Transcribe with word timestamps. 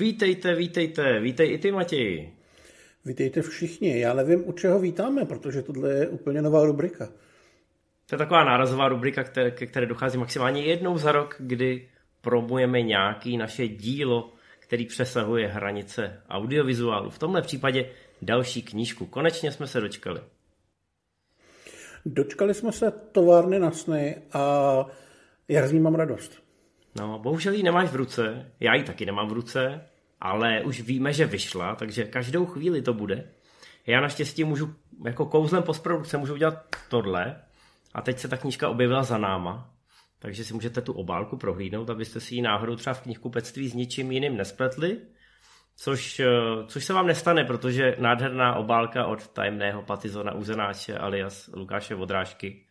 Vítejte, 0.00 0.54
vítejte, 0.54 1.20
vítej 1.20 1.52
i 1.52 1.58
ty 1.58 1.72
Matěji. 1.72 2.34
Vítejte 3.04 3.42
všichni. 3.42 4.00
Já 4.00 4.14
nevím, 4.14 4.48
u 4.48 4.52
čeho 4.52 4.80
vítáme, 4.80 5.24
protože 5.24 5.62
tohle 5.62 5.92
je 5.92 6.08
úplně 6.08 6.42
nová 6.42 6.64
rubrika. 6.64 7.06
To 8.06 8.14
je 8.14 8.18
taková 8.18 8.44
nárazová 8.44 8.88
rubrika, 8.88 9.24
které, 9.24 9.50
ke 9.50 9.66
které 9.66 9.86
dochází 9.86 10.18
maximálně 10.18 10.62
jednou 10.62 10.98
za 10.98 11.12
rok, 11.12 11.36
kdy 11.38 11.88
promujeme 12.20 12.82
nějaký 12.82 13.36
naše 13.36 13.68
dílo, 13.68 14.32
který 14.58 14.86
přesahuje 14.86 15.48
hranice 15.48 16.22
audiovizuálu. 16.28 17.10
V 17.10 17.18
tomhle 17.18 17.42
případě 17.42 17.90
další 18.22 18.62
knížku. 18.62 19.06
Konečně 19.06 19.52
jsme 19.52 19.66
se 19.66 19.80
dočkali. 19.80 20.20
Dočkali 22.06 22.54
jsme 22.54 22.72
se 22.72 22.90
továrny 23.12 23.58
na 23.58 23.70
sny 23.70 24.16
a 24.32 24.86
já 25.48 25.66
z 25.66 25.72
ní 25.72 25.80
mám 25.80 25.94
radost. 25.94 26.42
No, 26.98 27.18
bohužel 27.18 27.54
ji 27.54 27.62
nemáš 27.62 27.90
v 27.90 27.96
ruce, 27.96 28.52
já 28.60 28.74
ji 28.74 28.82
taky 28.82 29.06
nemám 29.06 29.28
v 29.28 29.32
ruce, 29.32 29.89
ale 30.20 30.62
už 30.62 30.80
víme, 30.80 31.12
že 31.12 31.26
vyšla, 31.26 31.74
takže 31.74 32.04
každou 32.04 32.46
chvíli 32.46 32.82
to 32.82 32.94
bude. 32.94 33.30
Já 33.86 34.00
naštěstí 34.00 34.44
můžu, 34.44 34.74
jako 35.04 35.26
kouzlem 35.26 35.62
postprodukce 35.62 36.18
můžu 36.18 36.34
udělat 36.34 36.76
tohle. 36.88 37.36
A 37.94 38.02
teď 38.02 38.18
se 38.18 38.28
ta 38.28 38.36
knížka 38.36 38.68
objevila 38.68 39.02
za 39.02 39.18
náma, 39.18 39.74
takže 40.18 40.44
si 40.44 40.54
můžete 40.54 40.80
tu 40.80 40.92
obálku 40.92 41.36
prohlídnout, 41.36 41.90
abyste 41.90 42.20
si 42.20 42.34
ji 42.34 42.42
náhodou 42.42 42.76
třeba 42.76 42.94
v 42.94 43.02
knihkupectví 43.02 43.68
s 43.68 43.74
ničím 43.74 44.12
jiným 44.12 44.36
nespletli, 44.36 45.00
což, 45.76 46.20
eh, 46.20 46.26
což 46.66 46.84
se 46.84 46.92
vám 46.92 47.06
nestane, 47.06 47.44
protože 47.44 47.96
nádherná 47.98 48.54
obálka 48.54 49.06
od 49.06 49.28
tajemného 49.28 49.82
patizona 49.82 50.34
Uzenáče 50.34 50.98
alias 50.98 51.50
Lukáše 51.54 51.94
Vodrážky. 51.94 52.66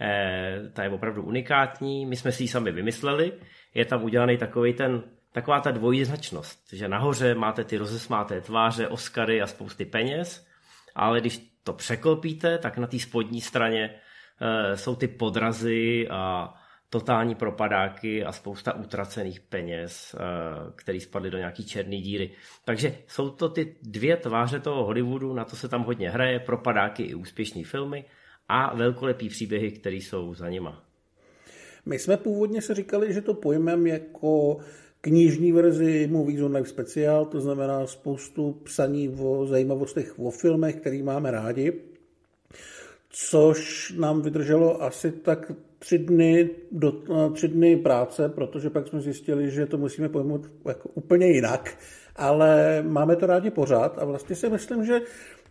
Eh, 0.00 0.70
ta 0.72 0.82
je 0.82 0.90
opravdu 0.90 1.22
unikátní, 1.22 2.06
my 2.06 2.16
jsme 2.16 2.32
si 2.32 2.42
ji 2.42 2.48
sami 2.48 2.72
vymysleli, 2.72 3.32
je 3.74 3.84
tam 3.84 4.04
udělaný 4.04 4.38
takový 4.38 4.74
ten, 4.74 5.02
taková 5.32 5.60
ta 5.60 5.70
dvojznačnost, 5.70 6.72
že 6.72 6.88
nahoře 6.88 7.34
máte 7.34 7.64
ty 7.64 7.76
rozesmáté 7.76 8.40
tváře, 8.40 8.88
Oscary 8.88 9.42
a 9.42 9.46
spousty 9.46 9.84
peněz, 9.84 10.46
ale 10.94 11.20
když 11.20 11.50
to 11.64 11.72
překlopíte, 11.72 12.58
tak 12.58 12.78
na 12.78 12.86
té 12.86 12.98
spodní 12.98 13.40
straně 13.40 13.94
e, 14.40 14.76
jsou 14.76 14.96
ty 14.96 15.08
podrazy 15.08 16.08
a 16.10 16.54
totální 16.90 17.34
propadáky 17.34 18.24
a 18.24 18.32
spousta 18.32 18.72
utracených 18.72 19.40
peněz, 19.40 20.14
e, 20.14 20.18
které 20.76 21.00
spadly 21.00 21.30
do 21.30 21.38
nějaký 21.38 21.64
černé 21.64 21.96
díry. 21.96 22.30
Takže 22.64 22.96
jsou 23.06 23.30
to 23.30 23.48
ty 23.48 23.76
dvě 23.82 24.16
tváře 24.16 24.60
toho 24.60 24.84
Hollywoodu, 24.84 25.34
na 25.34 25.44
to 25.44 25.56
se 25.56 25.68
tam 25.68 25.84
hodně 25.84 26.10
hraje, 26.10 26.40
propadáky 26.40 27.02
i 27.02 27.14
úspěšné 27.14 27.64
filmy 27.64 28.04
a 28.48 28.74
velkolepý 28.74 29.28
příběhy, 29.28 29.72
které 29.72 29.96
jsou 29.96 30.34
za 30.34 30.48
nima. 30.48 30.84
My 31.86 31.98
jsme 31.98 32.16
původně 32.16 32.62
se 32.62 32.74
říkali, 32.74 33.12
že 33.12 33.20
to 33.20 33.34
pojmem 33.34 33.86
jako 33.86 34.58
knižní 35.00 35.52
verzi 35.52 36.08
Movies 36.10 36.42
on 36.42 36.54
Live 36.54 36.68
speciál, 36.68 37.26
to 37.26 37.40
znamená 37.40 37.86
spoustu 37.86 38.52
psaní 38.64 39.08
o 39.08 39.46
zajímavostech 39.46 40.18
o 40.18 40.30
filmech, 40.30 40.76
který 40.76 41.02
máme 41.02 41.30
rádi, 41.30 41.72
což 43.08 43.92
nám 43.98 44.22
vydrželo 44.22 44.82
asi 44.82 45.12
tak 45.12 45.52
tři 45.78 45.98
dny, 45.98 46.50
do, 46.72 46.92
tři 47.32 47.48
dny 47.48 47.76
práce, 47.76 48.28
protože 48.28 48.70
pak 48.70 48.88
jsme 48.88 49.00
zjistili, 49.00 49.50
že 49.50 49.66
to 49.66 49.78
musíme 49.78 50.08
pojmout 50.08 50.50
jako 50.68 50.88
úplně 50.88 51.26
jinak, 51.26 51.78
ale 52.16 52.82
máme 52.88 53.16
to 53.16 53.26
rádi 53.26 53.50
pořád 53.50 53.98
a 53.98 54.04
vlastně 54.04 54.36
si 54.36 54.48
myslím, 54.48 54.84
že 54.84 55.00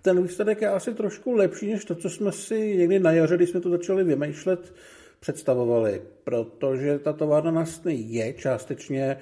ten 0.01 0.23
výsledek 0.23 0.61
je 0.61 0.67
asi 0.67 0.93
trošku 0.93 1.33
lepší, 1.33 1.71
než 1.71 1.85
to, 1.85 1.95
co 1.95 2.09
jsme 2.09 2.31
si 2.31 2.77
někdy 2.77 2.99
na 2.99 3.11
jaře, 3.11 3.35
když 3.35 3.49
jsme 3.49 3.59
to 3.59 3.69
začali 3.69 4.03
vymýšlet, 4.03 4.73
představovali, 5.19 6.01
protože 6.23 6.99
ta 6.99 7.13
továrna 7.13 7.51
na 7.51 7.65
sny 7.65 7.93
je 8.07 8.33
částečně 8.33 9.17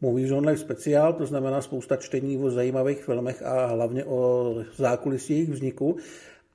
Movies 0.00 0.30
Online 0.30 0.58
speciál, 0.58 1.12
to 1.12 1.26
znamená 1.26 1.62
spousta 1.62 1.96
čtení 1.96 2.38
o 2.38 2.50
zajímavých 2.50 3.04
filmech 3.04 3.42
a 3.42 3.66
hlavně 3.66 4.04
o 4.04 4.54
zákulisí 4.76 5.32
jejich 5.32 5.50
vzniku, 5.50 5.96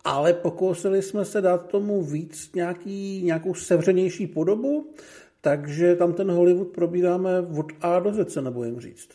ale 0.04 0.34
pokusili 0.34 1.02
jsme 1.02 1.26
se 1.26 1.42
dát 1.42 1.68
tomu 1.68 2.04
víc 2.04 2.54
nějaký, 2.54 3.22
nějakou 3.24 3.54
sevřenější 3.54 4.28
podobu, 4.28 4.94
takže 5.42 5.96
tam 5.96 6.14
ten 6.14 6.32
Hollywood 6.32 6.68
probíráme 6.68 7.40
od 7.60 7.66
A 7.82 8.00
do 8.00 8.14
Z, 8.14 8.32
se 8.32 8.42
nebojím 8.42 8.80
říct. 8.80 9.10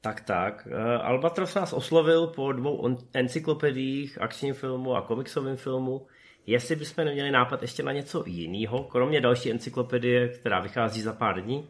Tak, 0.00 0.20
tak. 0.20 0.68
Eh, 0.70 0.98
Albatros 0.98 1.54
nás 1.54 1.72
oslovil 1.72 2.26
po 2.26 2.52
dvou 2.52 2.96
encyklopediích, 3.14 4.20
akčním 4.20 4.54
filmu 4.54 4.94
a 4.94 5.02
komiksovém 5.02 5.56
filmu, 5.56 6.06
jestli 6.46 6.76
bychom 6.76 7.04
neměli 7.04 7.30
nápad 7.30 7.62
ještě 7.62 7.82
na 7.82 7.92
něco 7.92 8.24
jiného, 8.26 8.84
kromě 8.84 9.20
další 9.20 9.50
encyklopedie, 9.50 10.28
která 10.28 10.60
vychází 10.60 11.02
za 11.02 11.12
pár 11.12 11.42
dní, 11.42 11.68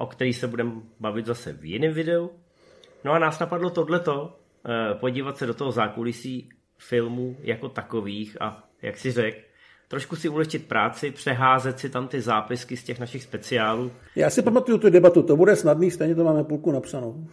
o 0.00 0.06
který 0.06 0.32
se 0.32 0.46
budeme 0.48 0.72
bavit 1.00 1.26
zase 1.26 1.52
v 1.52 1.64
jiném 1.64 1.92
videu. 1.92 2.30
No 3.04 3.12
a 3.12 3.18
nás 3.18 3.38
napadlo 3.38 3.70
tohleto, 3.70 4.36
eh, 4.66 4.94
podívat 4.94 5.38
se 5.38 5.46
do 5.46 5.54
toho 5.54 5.72
zákulisí 5.72 6.48
filmů 6.78 7.36
jako 7.40 7.68
takových 7.68 8.36
a, 8.42 8.68
jak 8.82 8.96
si 8.96 9.12
řekl, 9.12 9.38
trošku 9.88 10.16
si 10.16 10.28
ulehčit 10.28 10.68
práci, 10.68 11.10
přeházet 11.10 11.78
si 11.78 11.90
tam 11.90 12.08
ty 12.08 12.20
zápisky 12.20 12.76
z 12.76 12.84
těch 12.84 12.98
našich 12.98 13.22
speciálů. 13.22 13.92
Já 14.16 14.30
si 14.30 14.42
pamatuju 14.42 14.78
tu 14.78 14.90
debatu, 14.90 15.22
to 15.22 15.36
bude 15.36 15.56
snadný, 15.56 15.90
stejně 15.90 16.14
to 16.14 16.24
máme 16.24 16.44
půlku 16.44 16.72
napsanou 16.72 17.26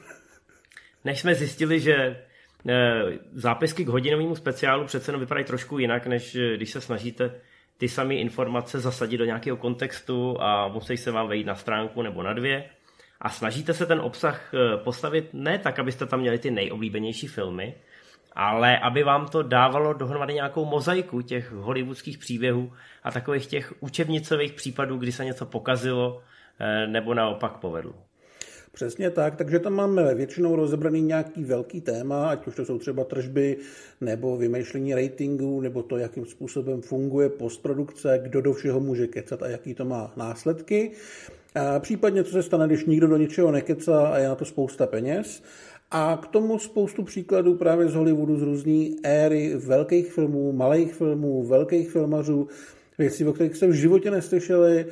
než 1.08 1.20
jsme 1.20 1.36
zjistili, 1.36 1.80
že 1.80 1.96
eh, 1.96 3.02
zápisky 3.34 3.86
k 3.86 3.88
hodinovému 3.88 4.36
speciálu 4.36 4.86
přece 4.86 5.10
jenom 5.10 5.20
vypadají 5.20 5.46
trošku 5.46 5.80
jinak, 5.80 6.08
než 6.08 6.36
eh, 6.36 6.58
když 6.58 6.72
se 6.72 6.82
snažíte 6.82 7.42
ty 7.78 7.90
samé 7.90 8.16
informace 8.16 8.80
zasadit 8.80 9.18
do 9.18 9.26
nějakého 9.26 9.58
kontextu 9.58 10.42
a 10.42 10.68
musí 10.68 10.98
se 10.98 11.12
vám 11.12 11.28
vejít 11.28 11.48
na 11.48 11.56
stránku 11.56 12.02
nebo 12.02 12.24
na 12.24 12.34
dvě. 12.34 12.70
A 13.22 13.30
snažíte 13.30 13.74
se 13.74 13.86
ten 13.86 14.00
obsah 14.00 14.54
eh, 14.54 14.78
postavit 14.78 15.30
ne 15.34 15.58
tak, 15.58 15.80
abyste 15.80 16.06
tam 16.06 16.20
měli 16.20 16.40
ty 16.40 16.52
nejoblíbenější 16.52 17.28
filmy, 17.28 17.76
ale 18.34 18.80
aby 18.80 19.04
vám 19.04 19.28
to 19.28 19.44
dávalo 19.44 19.94
dohromady 19.94 20.34
nějakou 20.34 20.66
mozaiku 20.66 21.22
těch 21.22 21.52
hollywoodských 21.52 22.18
příběhů 22.18 22.74
a 23.04 23.12
takových 23.12 23.48
těch 23.48 23.74
učebnicových 23.80 24.54
případů, 24.54 24.98
kdy 24.98 25.12
se 25.12 25.26
něco 25.26 25.46
pokazilo 25.46 26.22
nebo 26.88 27.14
naopak 27.14 27.58
povedlo. 27.58 28.07
Přesně 28.78 29.10
tak, 29.10 29.36
takže 29.36 29.60
tam 29.60 29.74
máme 29.74 30.16
většinou 30.16 30.56
rozebraný 30.56 31.02
nějaký 31.02 31.44
velký 31.44 31.82
téma, 31.82 32.30
ať 32.30 32.48
už 32.48 32.56
to 32.56 32.66
jsou 32.66 32.78
třeba 32.78 33.04
tržby, 33.04 33.58
nebo 34.02 34.38
vymýšlení 34.38 34.96
ratingu, 34.96 35.62
nebo 35.62 35.84
to, 35.84 35.98
jakým 35.98 36.26
způsobem 36.26 36.82
funguje 36.82 37.30
postprodukce, 37.30 38.20
kdo 38.24 38.42
do 38.42 38.54
všeho 38.54 38.80
může 38.80 39.08
kecat 39.08 39.44
a 39.44 39.48
jaký 39.48 39.74
to 39.74 39.86
má 39.86 40.14
následky. 40.18 40.92
A 41.56 41.80
případně, 41.80 42.24
co 42.24 42.32
se 42.32 42.44
stane, 42.44 42.68
když 42.68 42.86
nikdo 42.86 43.08
do 43.08 43.18
ničeho 43.18 43.52
nekecá 43.52 44.08
a 44.08 44.18
je 44.18 44.28
na 44.28 44.36
to 44.36 44.46
spousta 44.46 44.88
peněz. 44.88 45.44
A 45.92 46.20
k 46.24 46.28
tomu 46.28 46.60
spoustu 46.60 47.04
příkladů 47.04 47.56
právě 47.56 47.90
z 47.90 47.96
Hollywoodu, 47.96 48.38
z 48.38 48.42
různý 48.42 48.96
éry 49.04 49.56
velkých 49.56 50.14
filmů, 50.14 50.52
malých 50.52 50.94
filmů, 50.94 51.44
velkých 51.44 51.92
filmařů, 51.92 52.48
věcí, 52.98 53.26
o 53.26 53.34
kterých 53.34 53.56
jste 53.56 53.68
v 53.68 53.74
životě 53.74 54.12
neslyšeli, 54.12 54.86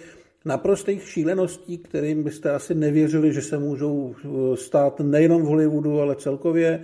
naprostých 0.46 1.10
šíleností, 1.10 1.78
kterým 1.78 2.24
byste 2.24 2.52
asi 2.52 2.76
nevěřili, 2.76 3.34
že 3.34 3.42
se 3.42 3.58
můžou 3.58 4.16
eh, 4.16 4.58
stát 4.58 5.00
nejenom 5.00 5.42
v 5.42 5.46
Hollywoodu, 5.46 6.02
ale 6.02 6.16
celkově 6.16 6.80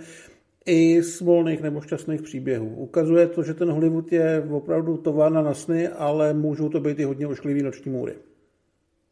i 0.66 1.02
z 1.02 1.20
volných 1.20 1.60
nebo 1.62 1.80
šťastných 1.80 2.22
příběhů. 2.22 2.74
Ukazuje 2.74 3.26
to, 3.26 3.42
že 3.42 3.54
ten 3.54 3.70
Hollywood 3.70 4.12
je 4.12 4.46
opravdu 4.50 4.96
továrna 4.96 5.42
na 5.42 5.54
sny, 5.54 5.88
ale 5.88 6.34
můžou 6.34 6.68
to 6.68 6.80
být 6.80 6.98
i 6.98 7.04
hodně 7.04 7.26
ošklivý 7.26 7.62
noční 7.62 7.92
můry. 7.92 8.14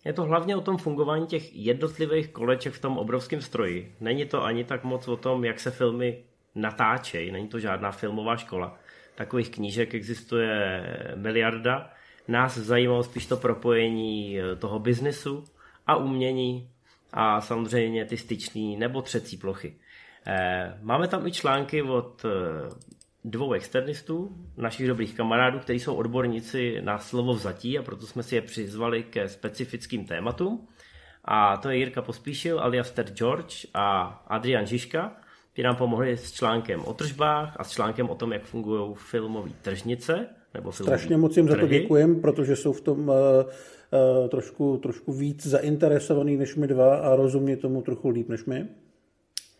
Je 0.04 0.12
to 0.12 0.22
hlavně 0.22 0.56
o 0.56 0.60
tom 0.60 0.76
fungování 0.76 1.26
těch 1.26 1.56
jednotlivých 1.56 2.28
koleček 2.28 2.72
v 2.72 2.80
tom 2.80 2.98
obrovském 2.98 3.40
stroji. 3.40 3.94
Není 4.00 4.26
to 4.26 4.44
ani 4.44 4.64
tak 4.64 4.84
moc 4.84 5.08
o 5.08 5.16
tom, 5.16 5.44
jak 5.44 5.60
se 5.60 5.70
filmy 5.70 6.18
natáčejí, 6.54 7.32
není 7.32 7.48
to 7.48 7.58
žádná 7.58 7.92
filmová 7.92 8.36
škola. 8.36 8.78
Takových 9.14 9.50
knížek 9.50 9.94
existuje 9.94 10.82
miliarda, 11.14 11.90
nás 12.30 12.58
zajímalo 12.58 13.02
spíš 13.02 13.26
to 13.26 13.36
propojení 13.36 14.38
eh, 14.38 14.56
toho 14.56 14.78
biznesu 14.78 15.44
a 15.86 15.96
umění 15.96 16.70
a 17.12 17.40
samozřejmě 17.40 18.04
ty 18.04 18.16
styční 18.16 18.76
nebo 18.76 19.02
třecí 19.02 19.36
plochy. 19.36 19.76
Eh, 20.26 20.78
máme 20.82 21.08
tam 21.08 21.26
i 21.26 21.32
články 21.32 21.82
od 21.82 22.24
eh, 22.24 22.28
dvou 23.24 23.52
externistů, 23.52 24.36
našich 24.56 24.88
dobrých 24.88 25.14
kamarádů, 25.14 25.58
kteří 25.58 25.80
jsou 25.80 25.94
odborníci 25.94 26.80
na 26.80 26.98
slovo 26.98 27.34
vzatí 27.34 27.78
a 27.78 27.82
proto 27.82 28.06
jsme 28.06 28.22
si 28.22 28.34
je 28.34 28.42
přizvali 28.42 29.02
ke 29.02 29.28
specifickým 29.28 30.06
tématům. 30.06 30.68
A 31.24 31.56
to 31.56 31.70
je 31.70 31.76
Jirka 31.76 32.02
Pospíšil 32.02 32.60
alias 32.60 32.90
Ted 32.90 33.12
George 33.12 33.66
a 33.74 34.02
Adrian 34.26 34.66
Žižka, 34.66 35.16
kteří 35.52 35.64
nám 35.64 35.76
pomohli 35.76 36.16
s 36.16 36.32
článkem 36.32 36.84
o 36.84 36.94
tržbách 36.94 37.56
a 37.56 37.64
s 37.64 37.70
článkem 37.70 38.10
o 38.10 38.14
tom, 38.14 38.32
jak 38.32 38.42
fungují 38.42 38.94
filmové 38.94 39.50
tržnice 39.62 40.28
nebo 40.54 40.72
Strašně 40.72 41.16
moc 41.16 41.36
jim 41.36 41.48
za 41.48 41.56
to 41.56 41.66
děkujem, 41.66 42.20
protože 42.20 42.56
jsou 42.56 42.72
v 42.72 42.80
tom 42.80 43.08
uh, 43.08 43.14
uh, 43.14 44.28
trošku, 44.28 44.78
trošku 44.82 45.12
víc 45.12 45.46
zainteresovaný 45.46 46.36
než 46.36 46.56
my 46.56 46.66
dva 46.66 46.96
a 46.96 47.16
rozumí 47.16 47.56
tomu 47.56 47.82
trochu 47.82 48.08
líp 48.08 48.28
než 48.28 48.44
my. 48.44 48.68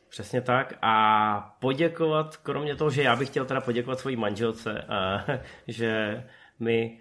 Přesně 0.08 0.40
tak 0.40 0.78
a 0.82 1.56
poděkovat, 1.60 2.37
kromě 2.37 2.76
toho, 2.76 2.90
že 2.90 3.02
já 3.02 3.16
bych 3.16 3.28
chtěl 3.28 3.44
teda 3.44 3.60
poděkovat 3.60 3.98
svojí 3.98 4.16
manželce, 4.16 4.84
uh, 5.28 5.34
že 5.69 6.22
mi 6.60 6.98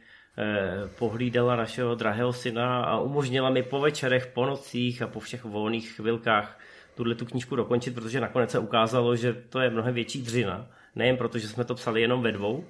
pohlídala 1.00 1.56
našeho 1.56 1.96
drahého 1.96 2.34
syna 2.34 2.84
a 2.84 3.00
umožnila 3.00 3.50
mi 3.50 3.64
po 3.64 3.80
večerech, 3.80 4.28
po 4.28 4.46
nocích 4.46 5.02
a 5.02 5.08
po 5.08 5.20
všech 5.20 5.46
volných 5.46 5.92
chvilkách 5.92 6.60
tuhle 6.96 7.16
tu 7.16 7.26
knížku 7.26 7.56
dokončit, 7.56 7.96
protože 7.96 8.22
nakonec 8.22 8.52
se 8.52 8.60
ukázalo, 8.60 9.16
že 9.16 9.34
to 9.34 9.60
je 9.60 9.70
mnohem 9.70 9.94
větší 9.94 10.22
dřina. 10.22 10.68
Nejen 10.96 11.18
proto, 11.18 11.38
že 11.38 11.48
jsme 11.48 11.64
to 11.64 11.76
psali 11.76 12.02
jenom 12.02 12.22
ve 12.22 12.32
dvou, 12.32 12.64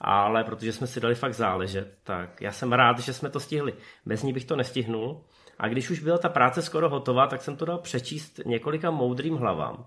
ale 0.00 0.44
protože 0.44 0.72
jsme 0.72 0.86
si 0.86 1.00
dali 1.00 1.14
fakt 1.14 1.34
záležet, 1.34 1.98
tak 2.02 2.40
já 2.40 2.52
jsem 2.52 2.72
rád, 2.72 2.98
že 2.98 3.12
jsme 3.12 3.30
to 3.30 3.40
stihli. 3.40 3.74
Bez 4.06 4.22
ní 4.22 4.32
bych 4.32 4.44
to 4.44 4.56
nestihnul. 4.56 5.24
A 5.58 5.68
když 5.68 5.90
už 5.90 6.00
byla 6.00 6.18
ta 6.18 6.28
práce 6.28 6.62
skoro 6.62 6.88
hotová, 6.88 7.26
tak 7.26 7.42
jsem 7.42 7.56
to 7.56 7.64
dal 7.64 7.78
přečíst 7.78 8.40
několika 8.46 8.90
moudrým 8.90 9.36
hlavám. 9.36 9.86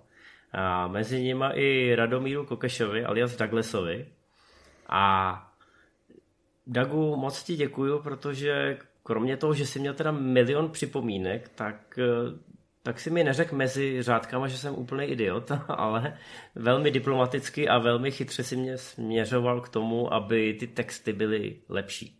A 0.51 0.87
mezi 0.87 1.21
nimi 1.21 1.45
i 1.53 1.95
Radomíru 1.95 2.45
Kokešovi 2.45 3.05
alias 3.05 3.35
Douglasovi. 3.35 4.07
A 4.89 5.33
Dagu, 6.67 7.15
moc 7.15 7.43
ti 7.43 7.55
děkuju, 7.55 7.99
protože 7.99 8.77
kromě 9.03 9.37
toho, 9.37 9.53
že 9.53 9.65
jsi 9.65 9.79
měl 9.79 9.93
teda 9.93 10.11
milion 10.11 10.69
připomínek, 10.69 11.49
tak 11.49 11.99
tak 12.89 12.99
si 12.99 13.09
mi 13.09 13.23
neřek 13.23 13.51
mezi 13.51 14.03
řádkama, 14.03 14.47
že 14.47 14.57
jsem 14.57 14.75
úplný 14.75 15.05
idiot, 15.05 15.51
ale 15.67 16.17
velmi 16.55 16.91
diplomaticky 16.91 17.67
a 17.67 17.77
velmi 17.77 18.11
chytře 18.11 18.43
si 18.43 18.55
mě 18.55 18.77
směřoval 18.77 19.61
k 19.61 19.69
tomu, 19.69 20.13
aby 20.13 20.53
ty 20.53 20.67
texty 20.67 21.13
byly 21.13 21.55
lepší. 21.69 22.19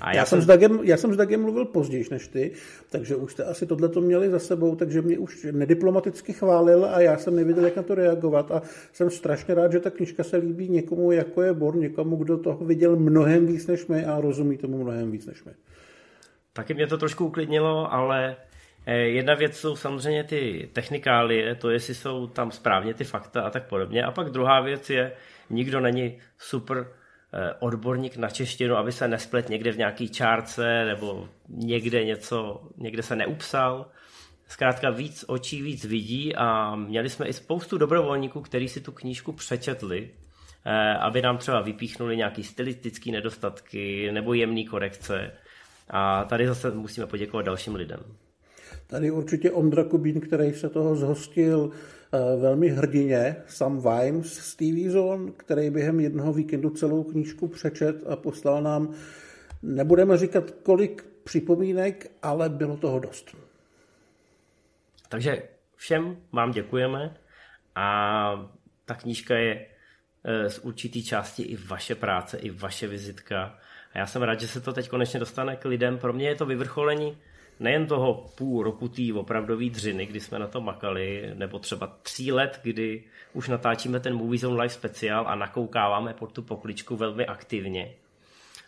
A 0.00 0.10
já, 0.10 0.16
já, 0.16 0.24
jsem 0.24 0.42
s 0.42 0.46
Dagem, 0.46 0.80
já 0.82 0.96
jsem 0.96 1.14
s 1.14 1.16
Dagem 1.16 1.42
mluvil 1.42 1.64
později 1.64 2.04
než 2.10 2.28
ty, 2.28 2.52
takže 2.90 3.16
už 3.16 3.32
jste 3.32 3.44
asi 3.44 3.66
tohle 3.66 3.88
to 3.88 4.00
měli 4.00 4.30
za 4.30 4.38
sebou, 4.38 4.76
takže 4.76 5.02
mě 5.02 5.18
už 5.18 5.46
nediplomaticky 5.52 6.32
chválil 6.32 6.84
a 6.84 7.00
já 7.00 7.18
jsem 7.18 7.36
nevěděl, 7.36 7.64
jak 7.64 7.76
na 7.76 7.82
to 7.82 7.94
reagovat 7.94 8.50
a 8.50 8.62
jsem 8.92 9.10
strašně 9.10 9.54
rád, 9.54 9.72
že 9.72 9.80
ta 9.80 9.90
knižka 9.90 10.24
se 10.24 10.36
líbí 10.36 10.68
někomu, 10.68 11.12
jako 11.12 11.42
je 11.42 11.52
Bor, 11.52 11.76
někomu, 11.76 12.16
kdo 12.16 12.38
toho 12.38 12.64
viděl 12.64 12.96
mnohem 12.96 13.46
víc 13.46 13.66
než 13.66 13.86
my 13.86 14.04
a 14.04 14.20
rozumí 14.20 14.58
tomu 14.58 14.82
mnohem 14.82 15.10
víc 15.10 15.26
než 15.26 15.44
my. 15.44 15.52
Taky 16.52 16.74
mě 16.74 16.86
to 16.86 16.98
trošku 16.98 17.26
uklidnilo, 17.26 17.92
ale 17.92 18.36
jedna 18.90 19.34
věc 19.34 19.56
jsou 19.56 19.76
samozřejmě 19.76 20.24
ty 20.24 20.70
technikálie, 20.72 21.54
to 21.54 21.70
jestli 21.70 21.94
jsou 21.94 22.26
tam 22.26 22.50
správně 22.50 22.94
ty 22.94 23.04
fakta 23.04 23.42
a 23.42 23.50
tak 23.50 23.68
podobně. 23.68 24.04
A 24.04 24.10
pak 24.10 24.30
druhá 24.30 24.60
věc 24.60 24.90
je, 24.90 25.12
nikdo 25.50 25.80
není 25.80 26.18
super 26.38 26.86
eh, 27.32 27.54
odborník 27.58 28.16
na 28.16 28.28
češtinu, 28.28 28.76
aby 28.76 28.92
se 28.92 29.08
nesplet 29.08 29.48
někde 29.48 29.72
v 29.72 29.78
nějaký 29.78 30.08
čárce 30.08 30.84
nebo 30.84 31.28
někde 31.48 32.04
něco, 32.04 32.62
někde 32.76 33.02
se 33.02 33.16
neupsal. 33.16 33.86
Zkrátka 34.48 34.90
víc 34.90 35.24
očí 35.28 35.62
víc 35.62 35.84
vidí 35.84 36.36
a 36.36 36.76
měli 36.76 37.10
jsme 37.10 37.26
i 37.26 37.32
spoustu 37.32 37.78
dobrovolníků, 37.78 38.40
kteří 38.40 38.68
si 38.68 38.80
tu 38.80 38.92
knížku 38.92 39.32
přečetli, 39.32 40.10
eh, 40.64 40.94
aby 40.94 41.22
nám 41.22 41.38
třeba 41.38 41.60
vypíchnuli 41.60 42.16
nějaký 42.16 42.44
stylistický 42.44 43.12
nedostatky 43.12 44.12
nebo 44.12 44.34
jemný 44.34 44.66
korekce. 44.66 45.30
A 45.90 46.24
tady 46.24 46.46
zase 46.46 46.70
musíme 46.70 47.06
poděkovat 47.06 47.46
dalším 47.46 47.74
lidem. 47.74 48.00
Tady 48.86 49.10
určitě 49.10 49.50
Ondra 49.50 49.84
Kubín, 49.84 50.20
který 50.20 50.52
se 50.52 50.68
toho 50.68 50.96
zhostil 50.96 51.70
eh, 51.72 52.18
velmi 52.36 52.68
hrdině, 52.68 53.36
Sam 53.46 53.82
Vimes 53.82 54.32
z 54.32 54.56
TV 54.56 54.90
Zone, 54.92 55.32
který 55.36 55.70
během 55.70 56.00
jednoho 56.00 56.32
víkendu 56.32 56.70
celou 56.70 57.04
knížku 57.04 57.48
přečet 57.48 57.96
a 58.06 58.16
poslal 58.16 58.62
nám, 58.62 58.94
nebudeme 59.62 60.18
říkat 60.18 60.50
kolik 60.50 61.04
připomínek, 61.24 62.10
ale 62.22 62.48
bylo 62.48 62.76
toho 62.76 62.98
dost. 62.98 63.36
Takže 65.08 65.42
všem 65.76 66.16
vám 66.32 66.50
děkujeme 66.50 67.16
a 67.74 68.50
ta 68.84 68.94
knížka 68.94 69.36
je 69.36 69.66
eh, 70.24 70.50
z 70.50 70.58
určitý 70.58 71.04
části 71.04 71.42
i 71.42 71.56
vaše 71.56 71.94
práce, 71.94 72.38
i 72.38 72.50
vaše 72.50 72.86
vizitka. 72.86 73.58
A 73.92 73.98
já 73.98 74.06
jsem 74.06 74.22
rád, 74.22 74.40
že 74.40 74.48
se 74.48 74.60
to 74.60 74.72
teď 74.72 74.88
konečně 74.88 75.20
dostane 75.20 75.56
k 75.56 75.64
lidem. 75.64 75.98
Pro 75.98 76.12
mě 76.12 76.28
je 76.28 76.34
to 76.34 76.46
vyvrcholení 76.46 77.18
nejen 77.60 77.86
toho 77.86 78.26
půl 78.38 78.62
roku 78.62 78.88
té 78.88 79.02
opravdové 79.14 79.64
dřiny, 79.64 80.06
kdy 80.06 80.20
jsme 80.20 80.38
na 80.38 80.46
to 80.46 80.60
makali, 80.60 81.30
nebo 81.34 81.58
třeba 81.58 81.86
tří 82.02 82.32
let, 82.32 82.60
kdy 82.62 83.04
už 83.32 83.48
natáčíme 83.48 84.00
ten 84.00 84.14
Movie 84.14 84.38
Zone 84.38 84.62
Live 84.62 84.74
speciál 84.74 85.28
a 85.28 85.34
nakoukáváme 85.34 86.14
pod 86.14 86.32
tu 86.32 86.42
pokličku 86.42 86.96
velmi 86.96 87.26
aktivně. 87.26 87.94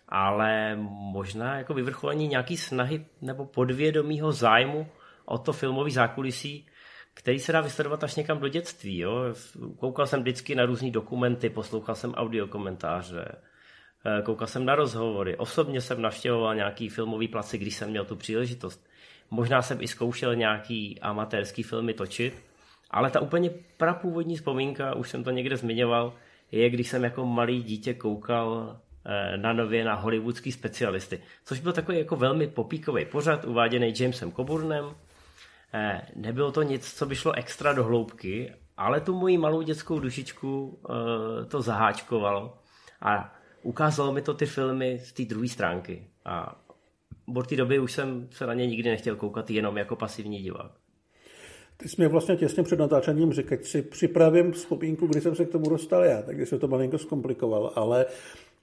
Ale 0.08 0.76
možná 1.12 1.58
jako 1.58 1.74
vyvrcholení 1.74 2.28
nějaký 2.28 2.56
snahy 2.56 3.06
nebo 3.22 3.44
podvědomího 3.44 4.32
zájmu 4.32 4.86
o 5.24 5.38
to 5.38 5.52
filmový 5.52 5.92
zákulisí, 5.92 6.66
který 7.14 7.38
se 7.38 7.52
dá 7.52 7.60
vysledovat 7.60 8.04
až 8.04 8.16
někam 8.16 8.38
do 8.38 8.48
dětství. 8.48 8.98
Jo? 8.98 9.34
Koukal 9.78 10.06
jsem 10.06 10.20
vždycky 10.20 10.54
na 10.54 10.66
různé 10.66 10.90
dokumenty, 10.90 11.50
poslouchal 11.50 11.94
jsem 11.94 12.14
audiokomentáře, 12.14 13.24
koukal 14.22 14.46
jsem 14.46 14.64
na 14.64 14.74
rozhovory, 14.74 15.36
osobně 15.36 15.80
jsem 15.80 16.02
navštěvoval 16.02 16.54
nějaký 16.54 16.88
filmový 16.88 17.28
placi, 17.28 17.58
když 17.58 17.76
jsem 17.76 17.90
měl 17.90 18.04
tu 18.04 18.16
příležitost. 18.16 18.86
Možná 19.30 19.62
jsem 19.62 19.80
i 19.80 19.88
zkoušel 19.88 20.36
nějaký 20.36 21.00
amatérský 21.00 21.62
filmy 21.62 21.94
točit, 21.94 22.42
ale 22.90 23.10
ta 23.10 23.20
úplně 23.20 23.50
prapůvodní 23.76 24.36
vzpomínka, 24.36 24.94
už 24.94 25.10
jsem 25.10 25.24
to 25.24 25.30
někde 25.30 25.56
zmiňoval, 25.56 26.12
je, 26.52 26.70
když 26.70 26.88
jsem 26.88 27.04
jako 27.04 27.26
malý 27.26 27.62
dítě 27.62 27.94
koukal 27.94 28.76
eh, 29.06 29.36
na 29.36 29.52
nově 29.52 29.84
na 29.84 29.94
hollywoodský 29.94 30.52
specialisty, 30.52 31.22
což 31.44 31.60
byl 31.60 31.72
takový 31.72 31.98
jako 31.98 32.16
velmi 32.16 32.46
popíkový 32.46 33.04
pořad, 33.04 33.44
uváděný 33.44 33.92
Jamesem 34.00 34.32
Coburnem. 34.32 34.84
Eh, 35.74 36.02
nebylo 36.16 36.52
to 36.52 36.62
nic, 36.62 36.94
co 36.94 37.06
by 37.06 37.16
šlo 37.16 37.32
extra 37.32 37.72
do 37.72 37.84
hloubky, 37.84 38.52
ale 38.76 39.00
tu 39.00 39.14
moji 39.14 39.38
malou 39.38 39.62
dětskou 39.62 40.00
dušičku 40.00 40.80
to 41.48 41.62
zaháčkovalo. 41.62 42.58
A 43.02 43.34
ukázalo 43.64 44.12
mi 44.12 44.22
to 44.22 44.34
ty 44.34 44.46
filmy 44.46 45.00
z 45.04 45.12
té 45.12 45.24
druhé 45.24 45.48
stránky. 45.48 46.06
A 46.24 46.60
od 47.36 47.48
té 47.48 47.56
doby 47.56 47.78
už 47.78 47.92
jsem 47.92 48.28
se 48.30 48.46
na 48.46 48.54
ně 48.54 48.66
nikdy 48.66 48.90
nechtěl 48.90 49.16
koukat 49.16 49.50
jenom 49.50 49.76
jako 49.76 49.96
pasivní 49.96 50.42
divák. 50.42 50.70
Ty 51.76 51.88
jsi 51.88 52.02
mi 52.02 52.08
vlastně 52.08 52.36
těsně 52.36 52.62
před 52.62 52.78
natáčením 52.78 53.32
řekl, 53.32 53.54
ať 53.54 53.64
si 53.64 53.82
připravím 53.82 54.52
vzpomínku, 54.52 55.06
kdy 55.06 55.20
jsem 55.20 55.36
se 55.36 55.44
k 55.44 55.52
tomu 55.52 55.68
dostal 55.68 56.04
já, 56.04 56.22
takže 56.22 56.46
se 56.46 56.58
to 56.58 56.68
malinko 56.68 56.98
zkomplikoval, 56.98 57.72
ale 57.74 58.06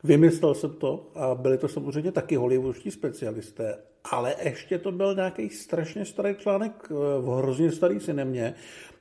vymyslel 0.03 0.55
jsem 0.55 0.73
to 0.73 1.11
a 1.15 1.35
byli 1.35 1.57
to 1.57 1.67
samozřejmě 1.67 2.11
taky 2.11 2.35
hollywoodští 2.35 2.91
specialisté, 2.91 3.77
ale 4.11 4.35
ještě 4.43 4.77
to 4.77 4.91
byl 4.91 5.15
nějaký 5.15 5.49
strašně 5.49 6.05
starý 6.05 6.35
článek 6.35 6.71
eh, 6.85 6.93
v 7.21 7.37
hrozně 7.37 7.71
starý 7.71 7.99
cinemě, 7.99 8.53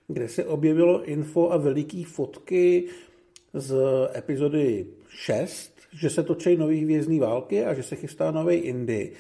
kde 0.08 0.28
se 0.28 0.44
objevilo 0.44 1.04
info 1.04 1.50
a 1.50 1.56
veliký 1.56 2.04
fotky 2.04 2.88
z 3.54 3.76
epizody 4.14 4.86
6 5.08 5.79
že 5.92 6.10
se 6.10 6.22
točí 6.22 6.56
nový 6.56 6.84
hvězdný 6.84 7.20
války 7.20 7.64
a 7.64 7.74
že 7.74 7.82
se 7.82 7.96
chystá 7.96 8.30
nový 8.30 8.54
Indy. 8.54 9.12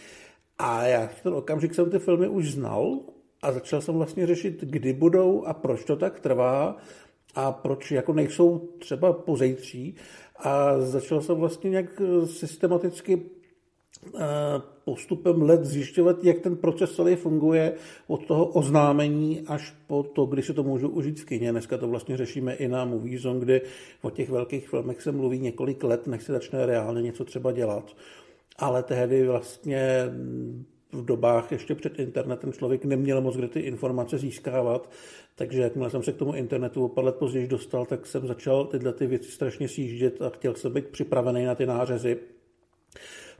A 0.58 0.86
já 0.86 1.06
v 1.06 1.22
ten 1.22 1.34
okamžik 1.34 1.74
jsem 1.74 1.90
ty 1.90 1.98
filmy 1.98 2.28
už 2.28 2.52
znal 2.52 3.00
a 3.42 3.52
začal 3.52 3.80
jsem 3.80 3.94
vlastně 3.94 4.26
řešit, 4.26 4.60
kdy 4.60 4.92
budou 4.92 5.44
a 5.44 5.54
proč 5.54 5.84
to 5.84 5.96
tak 5.96 6.20
trvá 6.20 6.76
a 7.34 7.52
proč 7.52 7.90
jako 7.90 8.12
nejsou 8.12 8.58
třeba 8.78 9.12
pozejtří. 9.12 9.94
A 10.36 10.80
začal 10.80 11.20
jsem 11.20 11.36
vlastně 11.36 11.70
nějak 11.70 12.02
systematicky 12.24 13.22
postupem 14.84 15.42
let 15.42 15.64
zjišťovat, 15.64 16.24
jak 16.24 16.38
ten 16.38 16.56
proces 16.56 16.94
celý 16.94 17.16
funguje 17.16 17.74
od 18.06 18.26
toho 18.26 18.46
oznámení 18.46 19.42
až 19.46 19.74
po 19.86 20.02
to, 20.02 20.26
kdy 20.26 20.42
si 20.42 20.54
to 20.54 20.62
můžu 20.62 20.88
užít 20.88 21.20
v 21.20 21.24
kině. 21.24 21.50
Dneska 21.50 21.78
to 21.78 21.88
vlastně 21.88 22.16
řešíme 22.16 22.54
i 22.54 22.68
na 22.68 22.84
Movie 22.84 23.18
Zone, 23.18 23.40
kdy 23.40 23.60
o 24.02 24.10
těch 24.10 24.30
velkých 24.30 24.68
filmech 24.68 25.02
se 25.02 25.12
mluví 25.12 25.38
několik 25.38 25.84
let, 25.84 26.06
než 26.06 26.22
se 26.22 26.32
začne 26.32 26.66
reálně 26.66 27.02
něco 27.02 27.24
třeba 27.24 27.52
dělat. 27.52 27.96
Ale 28.58 28.82
tehdy 28.82 29.26
vlastně 29.26 30.04
v 30.92 31.04
dobách 31.04 31.52
ještě 31.52 31.74
před 31.74 31.98
internetem 31.98 32.52
člověk 32.52 32.84
neměl 32.84 33.20
moc 33.20 33.36
kde 33.36 33.48
ty 33.48 33.60
informace 33.60 34.18
získávat, 34.18 34.90
takže 35.34 35.62
jakmile 35.62 35.90
jsem 35.90 36.02
se 36.02 36.12
k 36.12 36.16
tomu 36.16 36.34
internetu 36.34 36.84
o 36.84 36.88
pár 36.88 37.04
let 37.04 37.16
později 37.16 37.46
dostal, 37.46 37.86
tak 37.86 38.06
jsem 38.06 38.26
začal 38.26 38.64
tyhle 38.64 38.92
ty 38.92 39.06
věci 39.06 39.30
strašně 39.30 39.68
sjíždět 39.68 40.22
a 40.22 40.28
chtěl 40.30 40.54
jsem 40.54 40.72
být 40.72 40.88
připravený 40.88 41.44
na 41.44 41.54
ty 41.54 41.66
nářezy. 41.66 42.18